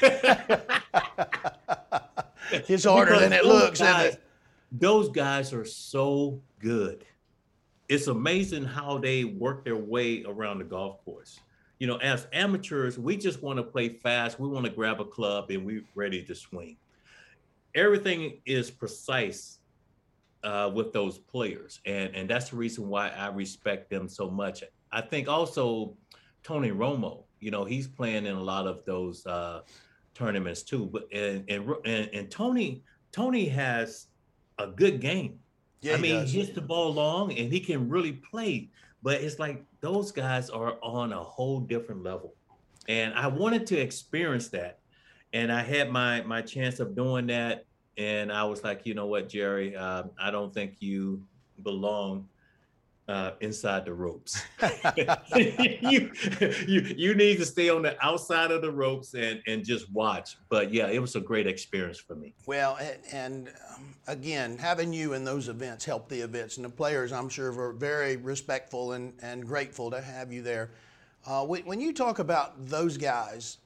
it's 2.50 2.84
harder 2.84 3.12
because 3.12 3.20
than 3.22 3.32
it 3.32 3.44
looks, 3.44 3.80
guys, 3.80 4.14
it? 4.14 4.22
Those 4.72 5.08
guys 5.08 5.52
are 5.52 5.64
so 5.64 6.40
good. 6.60 7.04
It's 7.88 8.06
amazing 8.06 8.64
how 8.64 8.98
they 8.98 9.24
work 9.24 9.64
their 9.64 9.76
way 9.76 10.24
around 10.24 10.58
the 10.58 10.64
golf 10.64 11.02
course. 11.04 11.40
You 11.78 11.86
know, 11.86 11.96
as 11.96 12.26
amateurs, 12.32 12.98
we 12.98 13.16
just 13.16 13.42
want 13.42 13.58
to 13.58 13.62
play 13.62 13.88
fast. 13.88 14.38
We 14.38 14.48
want 14.48 14.66
to 14.66 14.72
grab 14.72 15.00
a 15.00 15.04
club 15.04 15.50
and 15.50 15.64
we're 15.64 15.84
ready 15.94 16.22
to 16.24 16.34
swing. 16.34 16.76
Everything 17.74 18.40
is 18.44 18.70
precise 18.70 19.58
uh, 20.42 20.70
with 20.74 20.92
those 20.92 21.18
players, 21.18 21.80
and 21.86 22.14
and 22.14 22.28
that's 22.28 22.50
the 22.50 22.56
reason 22.56 22.88
why 22.88 23.10
I 23.10 23.28
respect 23.28 23.90
them 23.90 24.08
so 24.08 24.30
much. 24.30 24.62
I 24.92 25.00
think 25.00 25.28
also 25.28 25.96
Tony 26.42 26.70
Romo. 26.70 27.24
You 27.40 27.50
know, 27.50 27.64
he's 27.64 27.86
playing 27.86 28.26
in 28.26 28.34
a 28.34 28.42
lot 28.42 28.66
of 28.66 28.84
those 28.84 29.24
uh, 29.26 29.62
tournaments 30.14 30.62
too. 30.62 30.86
But 30.86 31.12
and 31.12 31.44
and 31.48 31.70
and, 31.84 32.10
and 32.12 32.30
Tony 32.30 32.82
Tony 33.12 33.48
has 33.48 34.06
a 34.58 34.66
good 34.66 35.00
game. 35.00 35.38
Yeah, 35.80 35.94
I 35.94 35.96
mean, 35.98 36.26
he 36.26 36.40
hits 36.40 36.54
the 36.54 36.60
ball 36.60 36.92
long 36.92 37.30
and 37.32 37.52
he 37.52 37.60
can 37.60 37.88
really 37.88 38.12
play. 38.12 38.70
But 39.02 39.20
it's 39.20 39.38
like 39.38 39.64
those 39.80 40.10
guys 40.10 40.50
are 40.50 40.76
on 40.82 41.12
a 41.12 41.22
whole 41.22 41.60
different 41.60 42.02
level, 42.02 42.34
and 42.88 43.14
I 43.14 43.28
wanted 43.28 43.66
to 43.68 43.78
experience 43.78 44.48
that, 44.48 44.80
and 45.32 45.52
I 45.52 45.62
had 45.62 45.90
my 45.90 46.22
my 46.22 46.42
chance 46.42 46.80
of 46.80 46.96
doing 46.96 47.28
that, 47.28 47.64
and 47.96 48.32
I 48.32 48.42
was 48.44 48.64
like, 48.64 48.86
you 48.86 48.94
know 48.94 49.06
what, 49.06 49.28
Jerry, 49.28 49.76
uh, 49.76 50.04
I 50.20 50.32
don't 50.32 50.52
think 50.52 50.76
you 50.80 51.22
belong 51.62 52.28
uh, 53.08 53.32
inside 53.40 53.84
the 53.84 53.92
ropes. 53.92 54.42
you, 55.36 56.12
you 56.66 56.80
you 56.96 57.14
need 57.14 57.38
to 57.38 57.46
stay 57.46 57.70
on 57.70 57.82
the 57.82 57.96
outside 58.04 58.50
of 58.50 58.60
the 58.60 58.70
ropes 58.70 59.14
and 59.14 59.42
and 59.46 59.64
just 59.64 59.90
watch. 59.92 60.36
But 60.48 60.72
yeah, 60.72 60.88
it 60.88 61.00
was 61.00 61.16
a 61.16 61.20
great 61.20 61.46
experience 61.46 61.98
for 61.98 62.14
me. 62.14 62.34
Well, 62.46 62.76
and, 62.76 62.98
and 63.12 63.48
um, 63.74 63.94
again, 64.06 64.58
having 64.58 64.92
you 64.92 65.14
in 65.14 65.24
those 65.24 65.48
events 65.48 65.84
helped 65.84 66.10
the 66.10 66.20
events, 66.20 66.56
and 66.56 66.64
the 66.64 66.70
players, 66.70 67.12
I'm 67.12 67.28
sure, 67.28 67.50
were 67.52 67.72
very 67.72 68.16
respectful 68.16 68.92
and 68.92 69.14
and 69.22 69.46
grateful 69.46 69.90
to 69.90 70.00
have 70.00 70.32
you 70.32 70.42
there. 70.42 70.70
Uh, 71.26 71.44
when 71.44 71.80
you 71.80 71.92
talk 71.92 72.20
about 72.20 72.66
those 72.66 72.96
guys, 72.96 73.58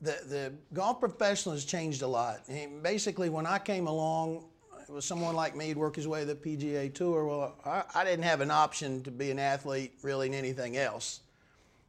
the 0.00 0.18
the 0.28 0.52
golf 0.72 1.00
professional 1.00 1.54
has 1.54 1.64
changed 1.64 2.02
a 2.02 2.06
lot. 2.06 2.40
basically, 2.82 3.28
when 3.28 3.46
I 3.46 3.58
came 3.58 3.86
along, 3.86 4.44
it 4.90 4.94
was 4.94 5.04
someone 5.04 5.36
like 5.36 5.54
me 5.54 5.68
who'd 5.68 5.76
work 5.76 5.94
his 5.94 6.08
way 6.08 6.20
to 6.20 6.26
the 6.26 6.34
PGA 6.34 6.92
Tour. 6.92 7.24
Well, 7.24 7.54
I, 7.64 7.84
I 7.94 8.04
didn't 8.04 8.24
have 8.24 8.40
an 8.40 8.50
option 8.50 9.04
to 9.04 9.12
be 9.12 9.30
an 9.30 9.38
athlete 9.38 9.92
really 10.02 10.26
in 10.26 10.34
anything 10.34 10.76
else. 10.76 11.20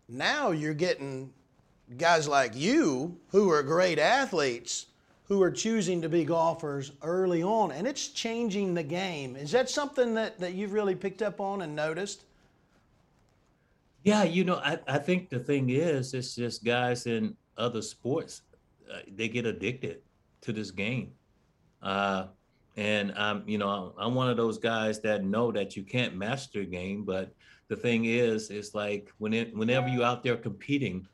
Now 0.08 0.52
you're 0.52 0.76
getting 0.76 1.34
guys 1.98 2.28
like 2.28 2.56
you 2.56 3.18
who 3.30 3.50
are 3.50 3.64
great 3.64 3.98
athletes 3.98 4.86
who 5.24 5.42
are 5.42 5.50
choosing 5.50 6.04
to 6.04 6.10
be 6.10 6.24
golfers 6.24 6.92
early 7.02 7.42
on, 7.42 7.72
and 7.72 7.88
it's 7.88 8.10
changing 8.10 8.76
the 8.76 8.84
game. 8.84 9.36
Is 9.36 9.52
that 9.52 9.68
something 9.68 10.14
that, 10.14 10.40
that 10.40 10.54
you've 10.54 10.74
really 10.74 10.94
picked 10.94 11.24
up 11.24 11.42
on 11.42 11.64
and 11.64 11.76
noticed? 11.76 12.26
Yeah, 14.04 14.24
you 14.24 14.44
know, 14.44 14.58
I, 14.58 14.78
I 14.88 15.00
think 15.00 15.30
the 15.30 15.40
thing 15.40 15.72
is, 15.72 16.14
it's 16.14 16.36
just 16.36 16.64
guys 16.64 17.08
in 17.08 17.36
other 17.58 17.82
sports, 17.82 18.44
uh, 18.94 19.00
they 19.08 19.28
get 19.28 19.48
addicted 19.48 20.02
to 20.42 20.54
this 20.54 20.70
game. 20.70 21.14
Uh, 21.82 22.28
and 22.78 23.12
I'm, 23.18 23.44
you 23.48 23.58
know, 23.58 23.94
I'm 23.98 24.16
one 24.16 24.30
of 24.30 24.38
those 24.38 24.58
guys 24.58 25.02
that 25.02 25.24
know 25.24 25.52
that 25.52 25.76
you 25.76 25.84
can't 25.84 26.16
master 26.16 26.62
a 26.62 26.66
game, 26.66 27.04
but 27.04 27.34
the 27.68 27.76
thing 27.76 28.06
is, 28.06 28.50
it's 28.50 28.74
like 28.74 29.12
when 29.18 29.34
it, 29.34 29.56
whenever 29.56 29.88
you're 29.88 30.04
out 30.04 30.24
there 30.24 30.38
competing, 30.38 31.08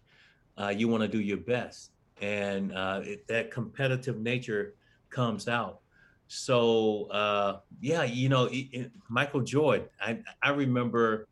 uh, 0.58 0.74
you 0.76 0.88
want 0.88 1.02
to 1.02 1.08
do 1.08 1.20
your 1.20 1.38
best, 1.38 1.92
and 2.22 2.74
uh, 2.74 3.02
it, 3.04 3.28
that 3.28 3.52
competitive 3.52 4.20
nature 4.20 4.74
comes 5.10 5.48
out. 5.48 5.82
So 6.28 7.06
uh, 7.06 7.60
yeah, 7.80 8.04
you 8.04 8.30
know, 8.30 8.46
it, 8.46 8.68
it, 8.72 8.92
Michael 9.08 9.42
Jordan. 9.42 9.88
I 10.02 10.20
I 10.42 10.50
remember 10.50 11.28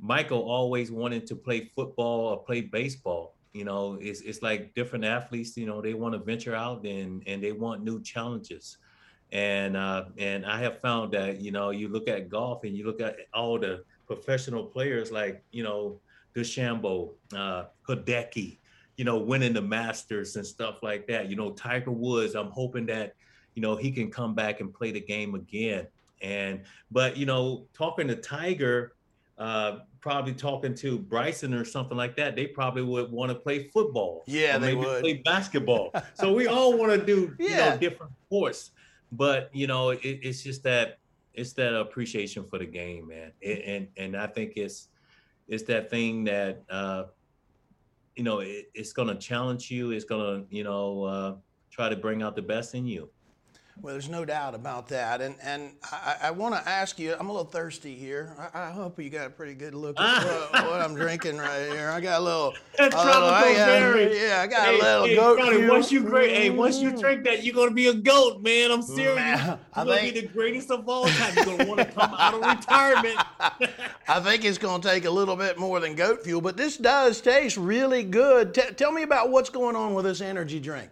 Michael 0.00 0.40
always 0.42 0.90
wanted 0.90 1.26
to 1.28 1.36
play 1.36 1.70
football 1.74 2.26
or 2.26 2.42
play 2.42 2.60
baseball. 2.60 3.34
You 3.52 3.64
know, 3.64 3.98
it's 4.00 4.20
it's 4.20 4.42
like 4.42 4.74
different 4.74 5.04
athletes. 5.04 5.56
You 5.56 5.66
know, 5.66 5.80
they 5.80 5.94
want 5.94 6.14
to 6.14 6.18
venture 6.18 6.54
out 6.54 6.84
and 6.84 7.22
and 7.26 7.42
they 7.42 7.52
want 7.52 7.84
new 7.84 8.02
challenges 8.02 8.78
and 9.32 9.76
uh, 9.76 10.04
and 10.18 10.46
I 10.46 10.60
have 10.60 10.80
found 10.80 11.12
that 11.12 11.40
you 11.40 11.50
know 11.50 11.70
you 11.70 11.88
look 11.88 12.08
at 12.08 12.28
golf 12.28 12.64
and 12.64 12.76
you 12.76 12.86
look 12.86 13.00
at 13.00 13.16
all 13.34 13.58
the 13.58 13.84
professional 14.06 14.64
players 14.64 15.10
like 15.10 15.42
you 15.50 15.62
know 15.62 15.98
DeChambeau, 16.34 17.12
uh, 17.34 17.64
Hideki, 17.88 18.58
you 18.96 19.04
know 19.04 19.18
winning 19.18 19.52
the 19.52 19.62
Masters 19.62 20.36
and 20.36 20.46
stuff 20.46 20.82
like 20.82 21.06
that. 21.08 21.28
You 21.28 21.36
know 21.36 21.50
Tiger 21.50 21.90
Woods. 21.90 22.34
I'm 22.34 22.50
hoping 22.50 22.86
that 22.86 23.14
you 23.54 23.62
know 23.62 23.74
he 23.74 23.90
can 23.90 24.10
come 24.10 24.34
back 24.34 24.60
and 24.60 24.72
play 24.72 24.92
the 24.92 25.00
game 25.00 25.34
again. 25.34 25.86
And 26.22 26.62
but 26.90 27.16
you 27.16 27.26
know 27.26 27.66
talking 27.74 28.08
to 28.08 28.16
Tiger. 28.16 28.92
Uh, 29.38 29.80
probably 30.00 30.32
talking 30.32 30.74
to 30.74 30.98
Bryson 30.98 31.52
or 31.52 31.62
something 31.62 31.94
like 31.94 32.16
that, 32.16 32.34
they 32.36 32.46
probably 32.46 32.80
would 32.80 33.12
want 33.12 33.30
to 33.30 33.34
play 33.34 33.68
football. 33.68 34.24
Yeah, 34.26 34.56
they 34.56 34.74
would 34.74 35.02
play 35.02 35.20
basketball. 35.24 35.92
so 36.14 36.32
we 36.32 36.46
all 36.46 36.78
want 36.78 36.98
to 36.98 37.04
do 37.04 37.36
yeah. 37.38 37.48
you 37.48 37.56
know 37.56 37.76
different 37.76 38.12
sports 38.24 38.70
but 39.12 39.50
you 39.54 39.66
know, 39.66 39.90
it, 39.90 40.00
it's 40.02 40.42
just 40.42 40.62
that 40.64 40.98
it's 41.34 41.52
that 41.54 41.74
appreciation 41.74 42.44
for 42.44 42.58
the 42.58 42.66
game, 42.66 43.08
man. 43.08 43.32
It, 43.40 43.62
and 43.66 43.88
and 43.96 44.16
I 44.16 44.26
think 44.26 44.54
it's 44.56 44.88
it's 45.48 45.62
that 45.64 45.90
thing 45.90 46.24
that 46.24 46.64
uh, 46.70 47.04
you 48.16 48.24
know 48.24 48.40
it, 48.40 48.70
it's 48.74 48.92
to 49.08 49.16
challenge 49.16 49.70
you. 49.70 49.90
It's 49.90 50.04
to 50.20 50.54
you 50.54 50.64
know 50.64 51.04
uh, 51.04 51.34
try 51.70 51.88
to 51.88 51.96
bring 51.96 52.22
out 52.22 52.36
the 52.36 52.42
best 52.42 52.74
in 52.74 52.86
you. 52.86 53.10
Well, 53.82 53.92
there's 53.92 54.08
no 54.08 54.24
doubt 54.24 54.54
about 54.54 54.88
that. 54.88 55.20
And 55.20 55.34
and 55.42 55.72
I, 55.84 56.16
I 56.22 56.30
want 56.30 56.54
to 56.54 56.68
ask 56.68 56.98
you, 56.98 57.14
I'm 57.18 57.28
a 57.28 57.32
little 57.32 57.48
thirsty 57.48 57.94
here. 57.94 58.34
I, 58.54 58.62
I, 58.62 58.70
hope 58.70 58.98
you 58.98 59.10
got 59.10 59.26
a 59.26 59.30
pretty 59.30 59.52
good 59.52 59.74
look 59.74 60.00
at 60.00 60.24
what, 60.24 60.52
what, 60.70 60.80
I'm 60.80 60.94
drinking 60.94 61.36
right 61.36 61.70
here. 61.70 61.90
I 61.90 62.00
got 62.00 62.20
a 62.20 62.24
little. 62.24 62.54
That's 62.78 62.94
uh, 62.94 62.98
I 62.98 63.54
got, 63.54 64.14
yeah, 64.14 64.40
I 64.40 64.46
got 64.46 64.66
hey, 64.68 64.78
a 64.78 64.82
little 64.82 65.06
hey, 65.06 65.14
goat. 65.16 65.38
Johnny, 65.38 65.68
once 65.68 65.92
you 65.92 66.00
great, 66.00 66.34
hey, 66.34 66.50
once 66.50 66.78
you 66.80 66.96
drink 66.96 67.24
that, 67.24 67.44
you're 67.44 67.54
gonna 67.54 67.70
be 67.70 67.88
a 67.88 67.94
goat, 67.94 68.42
man. 68.42 68.72
I'm 68.72 68.82
serious. 68.82 69.14
Man, 69.16 69.58
you're 69.76 69.84
gonna 69.84 70.00
be 70.00 70.20
the 70.20 70.26
greatest 70.28 70.70
of 70.70 70.88
all 70.88 71.06
time. 71.06 71.36
You're 71.36 71.44
gonna 71.44 71.66
want 71.66 71.80
to 71.80 71.86
come 71.86 72.14
out 72.14 72.34
of 72.34 72.40
retirement. 72.40 73.18
I 74.08 74.20
think 74.20 74.46
it's 74.46 74.58
gonna 74.58 74.82
take 74.82 75.04
a 75.04 75.10
little 75.10 75.36
bit 75.36 75.58
more 75.58 75.80
than 75.80 75.94
goat 75.94 76.24
fuel, 76.24 76.40
but 76.40 76.56
this 76.56 76.78
does 76.78 77.20
taste 77.20 77.58
really 77.58 78.04
good. 78.04 78.54
T- 78.54 78.72
tell 78.74 78.90
me 78.90 79.02
about 79.02 79.30
what's 79.30 79.50
going 79.50 79.76
on 79.76 79.92
with 79.92 80.06
this 80.06 80.22
energy 80.22 80.60
drink. 80.60 80.88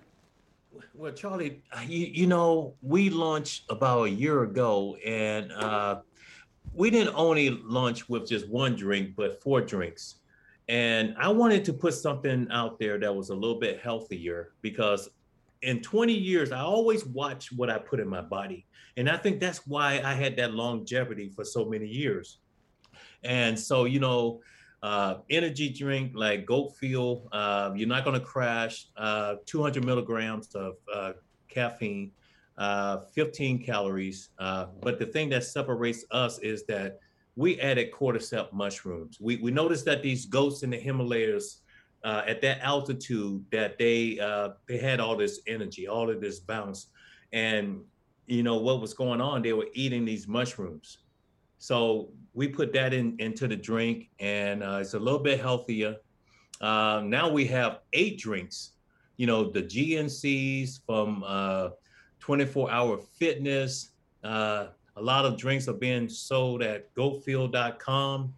Well, 0.96 1.10
Charlie, 1.10 1.60
you, 1.88 2.06
you 2.06 2.26
know, 2.28 2.76
we 2.80 3.10
launched 3.10 3.64
about 3.68 4.04
a 4.04 4.10
year 4.10 4.44
ago, 4.44 4.96
and 5.04 5.50
uh, 5.50 6.02
we 6.72 6.88
didn't 6.88 7.14
only 7.16 7.50
launch 7.50 8.08
with 8.08 8.28
just 8.28 8.48
one 8.48 8.76
drink, 8.76 9.16
but 9.16 9.42
four 9.42 9.60
drinks. 9.60 10.20
And 10.68 11.16
I 11.18 11.30
wanted 11.30 11.64
to 11.64 11.72
put 11.72 11.94
something 11.94 12.46
out 12.52 12.78
there 12.78 12.96
that 13.00 13.12
was 13.12 13.30
a 13.30 13.34
little 13.34 13.58
bit 13.58 13.80
healthier 13.80 14.52
because 14.62 15.08
in 15.62 15.82
20 15.82 16.12
years, 16.12 16.52
I 16.52 16.60
always 16.60 17.04
watch 17.04 17.50
what 17.50 17.70
I 17.70 17.78
put 17.78 17.98
in 17.98 18.06
my 18.06 18.20
body. 18.20 18.64
And 18.96 19.10
I 19.10 19.16
think 19.16 19.40
that's 19.40 19.66
why 19.66 20.00
I 20.04 20.14
had 20.14 20.36
that 20.36 20.54
longevity 20.54 21.28
for 21.28 21.44
so 21.44 21.64
many 21.64 21.88
years. 21.88 22.38
And 23.24 23.58
so, 23.58 23.84
you 23.84 23.98
know, 23.98 24.42
uh, 24.84 25.20
energy 25.30 25.70
drink 25.70 26.12
like 26.14 26.44
goat 26.44 26.76
fuel. 26.76 27.26
Uh, 27.32 27.72
you're 27.74 27.88
not 27.88 28.04
going 28.04 28.20
to 28.20 28.24
crash. 28.24 28.88
Uh, 28.98 29.36
200 29.46 29.82
milligrams 29.82 30.54
of 30.54 30.74
uh, 30.94 31.12
caffeine, 31.48 32.12
uh, 32.58 32.98
15 33.14 33.64
calories. 33.64 34.28
But 34.38 34.98
the 34.98 35.06
thing 35.06 35.30
that 35.30 35.44
separates 35.44 36.04
us 36.10 36.38
is 36.40 36.66
that 36.66 37.00
we 37.34 37.58
added 37.60 37.92
cordyceps 37.92 38.52
mushrooms. 38.52 39.16
We 39.18 39.36
we 39.36 39.50
noticed 39.50 39.86
that 39.86 40.02
these 40.02 40.26
goats 40.26 40.62
in 40.62 40.68
the 40.70 40.76
Himalayas, 40.76 41.62
at 42.04 42.42
that 42.42 42.60
altitude, 42.60 43.42
that 43.52 43.78
they 43.78 44.16
they 44.68 44.76
had 44.76 45.00
all 45.00 45.16
this 45.16 45.40
energy, 45.46 45.88
all 45.88 46.10
of 46.10 46.20
this 46.20 46.40
bounce, 46.40 46.88
and 47.32 47.80
you 48.26 48.42
know 48.42 48.58
what 48.58 48.82
was 48.82 48.92
going 48.92 49.22
on? 49.22 49.40
They 49.40 49.54
were 49.54 49.68
eating 49.72 50.04
these 50.04 50.28
mushrooms. 50.28 50.98
So 51.58 52.10
we 52.34 52.48
put 52.48 52.72
that 52.72 52.92
in 52.92 53.16
into 53.18 53.48
the 53.48 53.56
drink, 53.56 54.10
and 54.18 54.62
uh, 54.62 54.78
it's 54.80 54.94
a 54.94 54.98
little 54.98 55.20
bit 55.20 55.40
healthier. 55.40 55.96
Uh, 56.60 57.02
now 57.04 57.30
we 57.30 57.46
have 57.46 57.80
eight 57.92 58.18
drinks. 58.18 58.72
You 59.16 59.26
know 59.26 59.50
the 59.50 59.62
GNCs 59.62 60.80
from 60.84 61.24
uh, 61.26 61.70
24 62.20 62.70
Hour 62.70 62.98
Fitness. 63.18 63.90
Uh, 64.22 64.66
a 64.96 65.02
lot 65.02 65.24
of 65.24 65.36
drinks 65.36 65.68
are 65.68 65.74
being 65.74 66.08
sold 66.08 66.62
at 66.62 66.94
GoatFuel.com. 66.94 68.32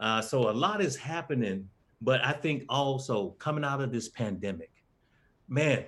Uh, 0.00 0.20
so 0.20 0.50
a 0.50 0.52
lot 0.52 0.80
is 0.80 0.96
happening, 0.96 1.68
but 2.00 2.24
I 2.24 2.32
think 2.32 2.64
also 2.68 3.30
coming 3.38 3.64
out 3.64 3.80
of 3.80 3.92
this 3.92 4.08
pandemic, 4.08 4.70
man, 5.48 5.84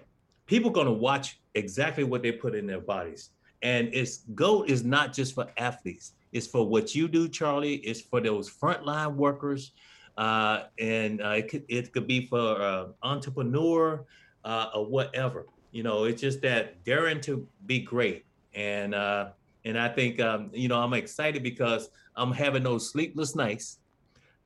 people 0.47 0.71
gonna 0.71 0.93
watch 0.93 1.41
exactly 1.55 2.05
what 2.05 2.23
they 2.23 2.33
put 2.33 2.55
in 2.55 2.67
their 2.67 2.81
bodies. 2.81 3.31
And 3.63 3.93
it's 3.93 4.19
GOAT 4.35 4.71
is 4.71 4.85
not 4.85 5.13
just 5.13 5.35
for 5.35 5.47
athletes. 5.57 6.13
It's 6.33 6.47
for 6.47 6.67
what 6.67 6.95
you 6.95 7.09
do, 7.09 7.29
Charlie. 7.29 7.77
It's 7.77 8.01
for 8.01 8.21
those 8.21 8.49
frontline 8.49 9.15
workers, 9.15 9.73
uh, 10.17 10.65
and 10.79 11.21
uh, 11.23 11.31
it 11.31 11.49
could 11.49 11.65
it 11.69 11.93
could 11.93 12.07
be 12.07 12.27
for 12.27 12.63
uh, 12.63 12.87
entrepreneur 13.03 14.05
uh, 14.45 14.71
or 14.75 14.87
whatever. 14.87 15.47
You 15.73 15.83
know, 15.83 16.05
it's 16.05 16.21
just 16.21 16.41
that 16.43 16.85
daring 16.85 17.21
to 17.23 17.47
be 17.67 17.81
great, 17.81 18.27
and 18.55 18.95
uh, 18.95 19.31
and 19.65 19.79
I 19.79 19.89
think 19.89 20.21
um, 20.21 20.51
you 20.53 20.69
know 20.69 20.81
I'm 20.81 20.95
excited 20.95 21.43
because 21.43 21.91
I'm 22.15 22.33
having 22.33 22.63
those 22.63 22.91
sleepless 22.91 23.35
nights 23.35 23.79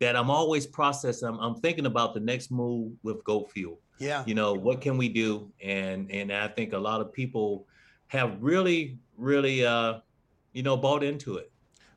that 0.00 0.16
I'm 0.16 0.30
always 0.30 0.66
processing. 0.66 1.28
I'm, 1.28 1.38
I'm 1.38 1.54
thinking 1.56 1.86
about 1.86 2.14
the 2.14 2.20
next 2.20 2.50
move 2.50 2.92
with 3.02 3.22
Goat 3.24 3.50
Fuel. 3.52 3.78
Yeah. 3.98 4.24
You 4.26 4.34
know 4.34 4.54
what 4.54 4.80
can 4.80 4.96
we 4.96 5.10
do, 5.10 5.52
and 5.62 6.10
and 6.10 6.32
I 6.32 6.48
think 6.48 6.72
a 6.72 6.78
lot 6.78 7.02
of 7.02 7.12
people 7.12 7.66
have 8.06 8.38
really 8.40 8.98
really 9.18 9.66
uh, 9.66 10.00
you 10.54 10.62
know 10.62 10.78
bought 10.78 11.04
into 11.04 11.36
it 11.36 11.50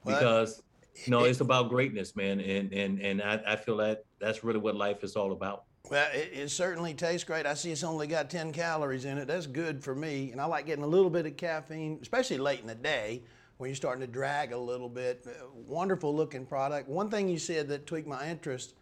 because 0.08 0.64
you 1.06 1.12
know 1.12 1.26
it, 1.26 1.30
it's 1.30 1.42
about 1.42 1.70
greatness, 1.70 2.16
man, 2.16 2.40
and 2.40 2.74
and 2.74 3.02
and 3.02 3.22
I, 3.22 3.42
I 3.46 3.56
feel 3.56 3.78
that 3.78 4.06
that's 4.20 4.44
really 4.44 4.60
what 4.60 4.76
life 4.76 5.04
is 5.04 5.16
all 5.16 5.32
about. 5.32 5.64
Well, 5.90 6.10
it, 6.14 6.32
it, 6.34 6.52
certainly 6.52 6.94
tastes 6.94 7.24
great. 7.24 7.46
I 7.46 7.54
see 7.54 7.72
it's 7.72 7.84
only 7.84 8.08
got 8.08 8.30
10 8.30 8.52
calories 8.52 9.06
in 9.06 9.18
it. 9.18 9.26
That's 9.26 9.48
good 9.48 9.82
for 9.82 9.96
me. 9.96 10.34
And 10.34 10.42
I 10.42 10.46
like 10.46 10.66
getting 10.66 10.84
a 10.84 10.88
little 10.88 11.10
bit 11.10 11.26
of 11.26 11.38
caffeine, 11.38 12.00
especially 12.02 12.40
late 12.40 12.60
in 12.60 12.68
the 12.68 12.76
day 12.76 13.24
when 13.56 13.70
you're 13.70 13.76
starting 13.76 14.02
to 14.02 14.12
drag 14.12 14.52
a 14.52 14.58
little 14.58 14.90
bit. 14.90 15.26
Uh, 15.26 15.46
wonderful 15.54 16.14
looking 16.14 16.46
product. 16.46 16.90
One 16.90 17.10
thing 17.10 17.30
you 17.30 17.40
said 17.40 17.70
that 17.70 17.86
tweaked 17.86 18.08
my 18.08 18.30
interest 18.30 18.74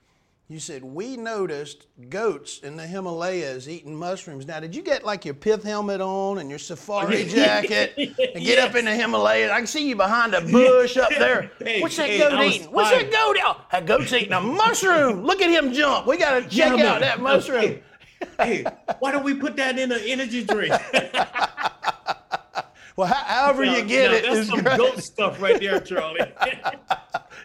you 0.48 0.60
said 0.60 0.84
we 0.84 1.18
noticed 1.18 1.88
goats 2.10 2.60
in 2.60 2.76
the 2.78 2.86
Himalayas 2.86 3.68
eating 3.68 3.96
mushrooms. 3.96 4.46
Now, 4.46 4.60
did 4.60 4.76
you 4.76 4.84
get 4.84 5.04
like 5.04 5.26
your 5.26 5.34
pith 5.34 5.64
helmet 5.64 6.02
on 6.02 6.38
and 6.38 6.52
your 6.52 6.60
safari 6.60 7.24
oh, 7.24 7.28
jacket 7.28 7.94
and 7.98 8.16
get 8.16 8.40
yes. 8.40 8.70
up 8.70 8.76
in 8.76 8.86
the 8.86 8.94
Himalayas? 8.96 9.50
I 9.50 9.58
can 9.58 9.66
see 9.66 9.90
you 9.90 9.96
behind 9.96 10.36
a 10.36 10.42
bush 10.42 10.98
up 10.98 11.10
there. 11.10 11.52
hey, 11.60 11.82
What's 11.82 11.98
that 11.98 12.10
hey, 12.10 12.20
goat 12.20 12.40
eating? 12.44 12.72
What's 12.72 12.92
that 12.92 13.12
goat? 13.12 13.38
Oh, 13.44 13.60
that 13.72 13.88
goat's 13.88 14.14
eating 14.14 14.34
a 14.34 14.42
mushroom. 14.42 15.24
Look 15.24 15.42
at 15.42 15.50
him 15.50 15.74
jump. 15.74 16.06
We 16.06 16.18
got 16.18 16.44
to 16.44 16.48
check 16.48 16.80
out 16.80 17.02
that 17.02 17.20
mushroom. 17.22 17.80
Hey, 18.40 18.64
hey, 18.64 18.66
why 19.00 19.12
don't 19.12 19.26
we 19.26 19.34
put 19.34 19.58
that 19.58 19.78
in 19.78 19.92
an 19.92 20.00
energy 20.04 20.44
drink? 20.46 20.74
well, 22.96 23.08
however 23.08 23.66
you 23.66 23.84
get 23.84 24.14
it 24.14 24.24
that's 24.24 24.38
is 24.38 24.48
some 24.48 24.64
great. 24.64 24.78
goat 24.78 25.04
stuff 25.04 25.42
right 25.42 25.60
there, 25.60 25.82
Charlie. 25.82 26.22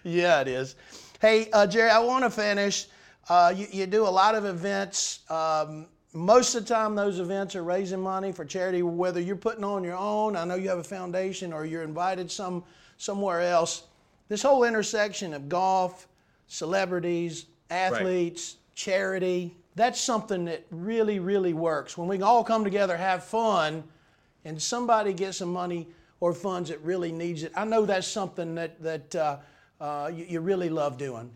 yeah, 0.04 0.40
it 0.40 0.48
is. 0.48 0.76
Hey, 1.20 1.50
uh, 1.52 1.66
Jerry, 1.66 1.90
I 1.90 1.98
want 1.98 2.24
to 2.24 2.30
finish. 2.30 2.86
Uh, 3.28 3.52
you, 3.54 3.66
you, 3.70 3.86
do 3.86 4.06
a 4.06 4.08
lot 4.08 4.34
of 4.34 4.46
events. 4.46 5.20
Um, 5.28 5.86
most 6.14 6.54
of 6.54 6.64
the 6.66 6.74
time, 6.74 6.94
those 6.94 7.18
events 7.18 7.54
are 7.54 7.62
raising 7.62 8.00
money 8.00 8.32
for 8.32 8.42
charity, 8.46 8.82
whether 8.82 9.20
you're 9.20 9.36
putting 9.36 9.62
on 9.62 9.84
your 9.84 9.98
own, 9.98 10.34
I 10.34 10.46
know 10.46 10.54
you 10.54 10.70
have 10.70 10.78
a 10.78 10.82
foundation, 10.82 11.52
or 11.52 11.66
you're 11.66 11.82
invited 11.82 12.30
some 12.30 12.64
somewhere 12.96 13.42
else. 13.42 13.82
This 14.28 14.40
whole 14.40 14.64
intersection 14.64 15.34
of 15.34 15.46
golf, 15.50 16.08
celebrities, 16.46 17.44
athletes, 17.68 18.56
right. 18.56 18.74
charity, 18.74 19.54
that's 19.74 20.00
something 20.00 20.46
that 20.46 20.64
really, 20.70 21.18
really 21.18 21.52
works. 21.52 21.98
When 21.98 22.08
we 22.08 22.16
can 22.16 22.22
all 22.22 22.44
come 22.44 22.64
together, 22.64 22.96
have 22.96 23.24
fun, 23.24 23.84
and 24.46 24.60
somebody 24.60 25.12
gets 25.12 25.36
some 25.36 25.52
money 25.52 25.86
or 26.20 26.32
funds 26.32 26.70
that 26.70 26.80
really 26.80 27.12
needs 27.12 27.42
it. 27.42 27.52
I 27.54 27.66
know 27.66 27.84
that's 27.84 28.06
something 28.06 28.54
that, 28.54 28.82
that 28.82 29.14
uh, 29.14 29.36
uh, 29.80 30.10
you, 30.14 30.24
you, 30.28 30.40
really 30.40 30.68
love 30.68 30.98
doing? 30.98 31.30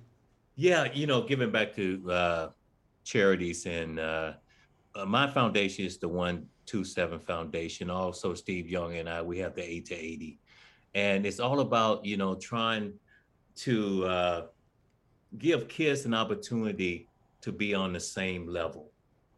Yeah, 0.57 0.89
you 0.93 1.07
know, 1.07 1.23
giving 1.23 1.51
back 1.51 1.75
to 1.77 2.11
uh, 2.11 2.49
charities 3.05 3.67
and 3.67 3.99
uh, 3.99 4.33
uh 4.95 5.05
my 5.05 5.27
foundation 5.27 5.85
is 5.85 5.99
the 5.99 6.09
One 6.09 6.47
Two 6.67 6.85
Seven 6.85 7.19
Foundation. 7.19 7.91
Also, 7.91 8.35
Steve 8.35 8.69
Young 8.69 8.97
and 8.97 9.09
I, 9.09 9.23
we 9.23 9.39
have 9.39 9.55
the 9.55 9.63
Eight 9.63 9.87
to 9.87 9.95
Eighty, 9.95 10.39
and 10.95 11.27
it's 11.27 11.41
all 11.41 11.61
about 11.61 12.05
you 12.05 12.17
know 12.17 12.35
trying 12.35 12.93
to 13.57 14.05
uh, 14.05 14.47
give 15.39 15.69
kids 15.69 16.05
an 16.05 16.15
opportunity 16.15 17.09
to 17.41 17.53
be 17.53 17.75
on 17.75 17.93
the 17.93 18.01
same 18.01 18.47
level, 18.47 18.91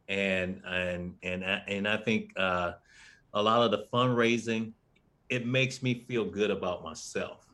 and 0.09 0.61
and 0.69 1.15
and 1.23 1.45
and 1.45 1.89
I 1.89 1.97
think 1.97 2.33
uh, 2.37 2.73
a 3.35 3.43
lot 3.43 3.63
of 3.63 3.71
the 3.71 3.87
fundraising 3.93 4.73
it 5.29 5.45
makes 5.47 5.83
me 5.83 6.05
feel 6.07 6.25
good 6.25 6.53
about 6.53 6.85
myself 6.85 7.46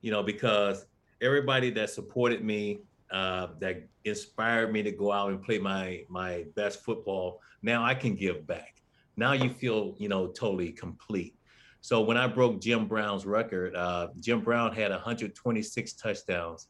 you 0.00 0.10
know, 0.10 0.22
because 0.22 0.86
everybody 1.20 1.70
that 1.70 1.90
supported 1.90 2.44
me, 2.44 2.80
uh, 3.10 3.48
that 3.60 3.86
inspired 4.04 4.72
me 4.72 4.82
to 4.82 4.90
go 4.90 5.12
out 5.12 5.30
and 5.30 5.42
play 5.42 5.58
my 5.58 6.02
my 6.08 6.44
best 6.54 6.82
football, 6.84 7.40
now 7.62 7.84
I 7.84 7.94
can 7.94 8.14
give 8.14 8.46
back. 8.46 8.82
Now 9.16 9.32
you 9.32 9.48
feel, 9.50 9.94
you 9.98 10.08
know, 10.08 10.26
totally 10.26 10.72
complete. 10.72 11.34
So 11.80 12.00
when 12.00 12.16
I 12.16 12.26
broke 12.26 12.60
Jim 12.60 12.86
Brown's 12.86 13.24
record, 13.24 13.76
uh, 13.76 14.08
Jim 14.20 14.40
Brown 14.40 14.74
had 14.74 14.90
126 14.90 15.92
touchdowns, 15.92 16.68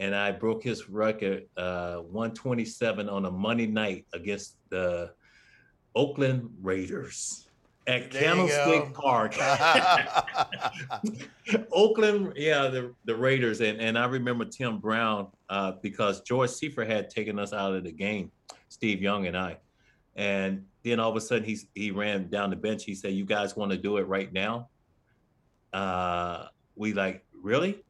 and 0.00 0.14
I 0.14 0.32
broke 0.32 0.62
his 0.62 0.90
record 0.90 1.44
uh, 1.56 1.98
127 1.98 3.08
on 3.08 3.24
a 3.26 3.30
Monday 3.30 3.66
night 3.66 4.06
against 4.12 4.56
the 4.70 5.12
Oakland 5.94 6.50
Raiders 6.60 7.45
at 7.86 8.10
there 8.10 8.22
Candlestick 8.22 8.94
Park. 8.94 9.36
Oakland, 11.72 12.32
yeah, 12.36 12.68
the, 12.68 12.94
the 13.04 13.14
Raiders. 13.14 13.60
And, 13.60 13.80
and 13.80 13.98
I 13.98 14.06
remember 14.06 14.44
Tim 14.44 14.78
Brown 14.78 15.28
uh, 15.48 15.72
because 15.82 16.20
George 16.22 16.50
Seifert 16.50 16.88
had 16.88 17.10
taken 17.10 17.38
us 17.38 17.52
out 17.52 17.74
of 17.74 17.84
the 17.84 17.92
game, 17.92 18.30
Steve 18.68 19.00
Young 19.00 19.26
and 19.26 19.36
I. 19.36 19.58
And 20.16 20.64
then 20.82 20.98
all 20.98 21.10
of 21.10 21.16
a 21.16 21.20
sudden 21.20 21.44
he, 21.44 21.58
he 21.74 21.90
ran 21.90 22.28
down 22.28 22.50
the 22.50 22.56
bench. 22.56 22.84
He 22.84 22.94
said, 22.94 23.12
You 23.12 23.24
guys 23.24 23.56
want 23.56 23.70
to 23.72 23.78
do 23.78 23.98
it 23.98 24.08
right 24.08 24.32
now? 24.32 24.68
Uh, 25.72 26.46
we 26.74 26.92
like, 26.92 27.24
Really? 27.42 27.82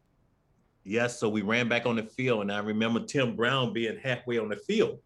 Yes. 0.85 1.19
So 1.19 1.29
we 1.29 1.43
ran 1.43 1.69
back 1.69 1.87
on 1.87 1.97
the 1.97 2.03
field. 2.03 2.43
And 2.43 2.53
I 2.53 2.59
remember 2.59 3.01
Tim 3.01 3.35
Brown 3.35 3.73
being 3.73 3.99
halfway 3.99 4.39
on 4.39 4.49
the 4.49 4.57
field 4.57 4.99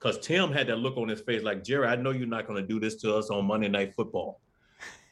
because 0.00 0.18
Tim 0.18 0.50
had 0.50 0.66
that 0.68 0.76
look 0.76 0.96
on 0.96 1.08
his 1.08 1.20
face 1.20 1.42
like, 1.42 1.62
Jerry, 1.62 1.86
I 1.86 1.96
know 1.96 2.10
you're 2.10 2.26
not 2.26 2.46
going 2.46 2.60
to 2.60 2.66
do 2.66 2.80
this 2.80 2.96
to 2.96 3.14
us 3.14 3.28
on 3.28 3.44
Monday 3.44 3.68
Night 3.68 3.94
Football. 3.94 4.40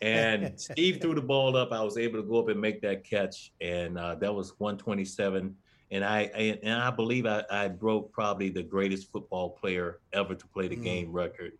And 0.01 0.53
Steve 0.59 1.01
threw 1.01 1.14
the 1.14 1.20
ball 1.20 1.57
up. 1.57 1.72
I 1.72 1.83
was 1.83 1.98
able 1.98 2.22
to 2.22 2.27
go 2.27 2.40
up 2.40 2.48
and 2.48 2.61
make 2.61 2.81
that 2.83 3.05
catch, 3.05 3.53
and 3.61 3.98
uh, 3.98 4.14
that 4.16 4.35
was 4.35 4.55
127. 4.59 5.55
And 5.90 6.05
I 6.05 6.20
and 6.22 6.83
I 6.83 6.90
believe 6.90 7.27
I, 7.27 7.44
I, 7.51 7.68
broke 7.68 8.12
probably 8.12 8.51
the 8.51 8.62
greatest 8.62 9.11
football 9.11 9.48
player 9.48 10.01
ever 10.12 10.35
to 10.35 10.46
play 10.48 10.68
the 10.68 10.77
mm. 10.77 10.85
game 10.85 11.12
record. 11.12 11.53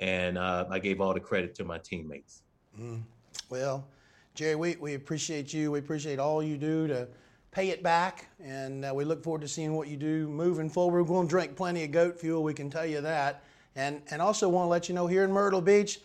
And 0.00 0.36
uh, 0.36 0.66
I 0.68 0.80
gave 0.80 1.00
all 1.00 1.14
the 1.14 1.20
credit 1.20 1.54
to 1.56 1.64
my 1.64 1.78
teammates. 1.78 2.42
Mm. 2.78 3.02
Well, 3.50 3.86
Jerry, 4.34 4.56
we, 4.56 4.76
we 4.76 4.94
appreciate 4.94 5.54
you. 5.54 5.70
We 5.70 5.78
appreciate 5.78 6.18
all 6.18 6.42
you 6.42 6.56
do 6.56 6.88
to 6.88 7.08
pay 7.50 7.70
it 7.70 7.82
back. 7.82 8.28
And 8.42 8.84
uh, 8.84 8.92
we 8.94 9.04
look 9.04 9.22
forward 9.22 9.42
to 9.42 9.48
seeing 9.48 9.74
what 9.74 9.88
you 9.88 9.96
do 9.96 10.28
moving 10.28 10.68
forward. 10.68 11.02
We're 11.02 11.08
going 11.08 11.26
to 11.26 11.30
drink 11.30 11.56
plenty 11.56 11.84
of 11.84 11.90
goat 11.90 12.18
fuel, 12.18 12.42
we 12.42 12.54
can 12.54 12.70
tell 12.70 12.86
you 12.86 13.00
that. 13.00 13.42
And, 13.76 14.02
and 14.10 14.20
also 14.20 14.48
want 14.48 14.66
to 14.66 14.70
let 14.70 14.88
you 14.88 14.94
know 14.94 15.06
here 15.06 15.24
in 15.24 15.30
Myrtle 15.30 15.60
Beach, 15.60 16.00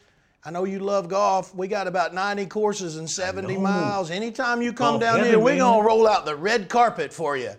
I 0.45 0.51
know 0.51 0.65
you 0.65 0.79
love 0.79 1.07
golf. 1.07 1.55
We 1.55 1.67
got 1.67 1.87
about 1.87 2.13
90 2.13 2.47
courses 2.47 2.97
and 2.97 3.09
70 3.09 3.57
miles. 3.57 4.11
Anytime 4.11 4.61
you 4.61 4.73
come 4.73 4.99
down 4.99 5.23
here, 5.23 5.39
we're 5.39 5.57
going 5.57 5.81
to 5.81 5.87
roll 5.87 6.05
out 6.05 6.25
the 6.25 6.35
red 6.35 6.67
carpet 6.67 7.13
for 7.13 7.37
you. 7.37 7.53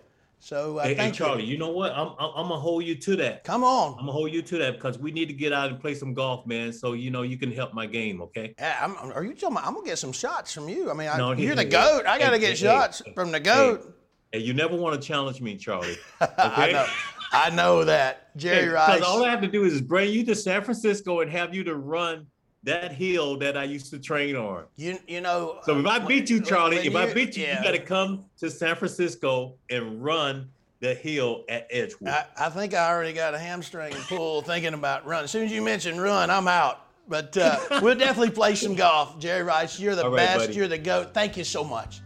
So 0.45 0.77
uh, 0.77 0.85
hey, 0.85 0.93
hey, 0.93 1.11
Charlie, 1.11 1.43
you. 1.43 1.53
you. 1.53 1.59
know 1.59 1.71
what? 1.71 1.93
I'm, 1.93 2.09
I'm, 2.19 2.31
I'm 2.37 2.49
gonna 2.49 2.61
hold 2.61 2.85
you 2.85 2.95
to 2.97 3.17
that. 3.17 3.45
Come 3.45 3.65
on. 3.65 3.93
I'm 3.93 4.01
gonna 4.01 4.13
hold 4.13 4.31
you 4.31 4.43
to 4.43 4.59
that 4.59 4.75
because 4.75 4.99
we 4.99 5.11
need 5.11 5.27
to 5.29 5.33
get 5.33 5.55
out 5.55 5.71
and 5.71 5.81
play 5.81 5.95
some 5.95 6.13
golf, 6.13 6.47
man. 6.47 6.71
So 6.71 6.93
you 6.93 7.11
know 7.11 7.23
you 7.23 7.39
can 7.39 7.51
help 7.51 7.73
my 7.73 7.87
game, 7.87 8.21
okay? 8.21 8.55
Yeah, 8.59 8.79
I'm, 8.83 9.11
are 9.13 9.25
you 9.25 9.33
telling 9.33 9.55
me 9.55 9.63
I'm 9.65 9.73
gonna 9.73 9.87
get 9.87 9.97
some 9.97 10.13
shots 10.13 10.53
from 10.53 10.69
you. 10.69 10.91
I 10.91 10.93
mean, 10.93 11.09
I, 11.09 11.17
no, 11.17 11.33
you're 11.33 11.55
the 11.55 11.65
goat. 11.65 12.05
I 12.07 12.19
gotta 12.19 12.39
get 12.39 12.59
shots 12.59 13.01
from 13.15 13.33
the 13.33 13.41
goat. 13.41 13.97
Hey, 14.33 14.41
you 14.41 14.53
never 14.53 14.77
want 14.77 15.01
to 15.01 15.09
challenge 15.09 15.41
me, 15.41 15.57
Charlie. 15.57 15.97
Okay. 16.21 16.31
I, 16.39 16.73
know, 16.73 16.87
I 17.33 17.51
know 17.51 17.85
that, 17.85 18.37
Jerry 18.37 18.69
Rice. 18.69 18.97
Because 18.97 19.09
all 19.09 19.25
I 19.25 19.31
have 19.31 19.41
to 19.41 19.49
do 19.49 19.65
is 19.65 19.81
bring 19.81 20.13
you 20.13 20.27
to 20.27 20.35
San 20.35 20.63
Francisco 20.63 21.21
and 21.21 21.31
have 21.31 21.55
you 21.55 21.65
to 21.65 21.75
run 21.75 22.27
that 22.65 22.93
hill 22.93 23.37
that 23.39 23.57
I 23.57 23.65
used 23.65 23.91
to 23.91 23.99
train 23.99 24.37
on. 24.37 24.65
You 24.77 24.99
you 25.07 25.21
know. 25.21 25.61
So 25.65 25.79
if 25.79 25.87
I 25.87 25.99
beat 25.99 26.29
you, 26.31 26.41
Charlie, 26.41 26.79
if 26.79 26.97
I 26.97 27.13
beat 27.13 27.37
you, 27.37 27.45
yeah. 27.45 27.59
you 27.59 27.65
got 27.65 27.73
to 27.73 27.79
come 27.79 28.25
to 28.39 28.51
San 28.51 28.75
Francisco 28.77 29.55
and 29.71 30.03
run 30.03 30.49
the 30.81 30.95
hill 30.95 31.45
at 31.49 31.67
Edgewood. 31.71 32.09
I, 32.09 32.27
I 32.37 32.51
think 32.51 32.75
I 32.75 32.91
already 32.91 33.13
got 33.13 33.35
a 33.35 33.39
hamstring 33.39 33.95
pull 34.09 34.43
thinking 34.43 34.75
about 34.75 35.07
run. 35.07 35.25
As 35.25 35.31
soon 35.31 35.45
as 35.45 35.53
you 35.53 35.63
mention 35.63 36.01
run, 36.01 36.31
I'm 36.31 36.49
out. 36.49 36.81
But 37.09 37.37
uh, 37.37 37.59
we'll 37.83 37.97
definitely 37.97 38.31
play 38.31 38.55
some 38.55 38.75
golf. 38.75 39.19
Jerry 39.19 39.43
Rice, 39.43 39.79
you're 39.79 39.95
the 39.95 40.09
right, 40.09 40.17
best. 40.17 40.39
buddy. 40.39 40.55
You're 40.55 40.69
the 40.69 40.79
goat. 40.79 41.15
Thank 41.15 41.37
you 41.37 41.45
so 41.45 41.65
much. 41.65 42.01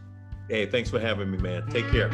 hey, 0.49 0.67
thanks 0.67 0.91
for 0.91 0.99
having 0.99 1.31
me, 1.31 1.39
man. 1.39 1.67
Take 1.71 1.89
care. 1.91 2.11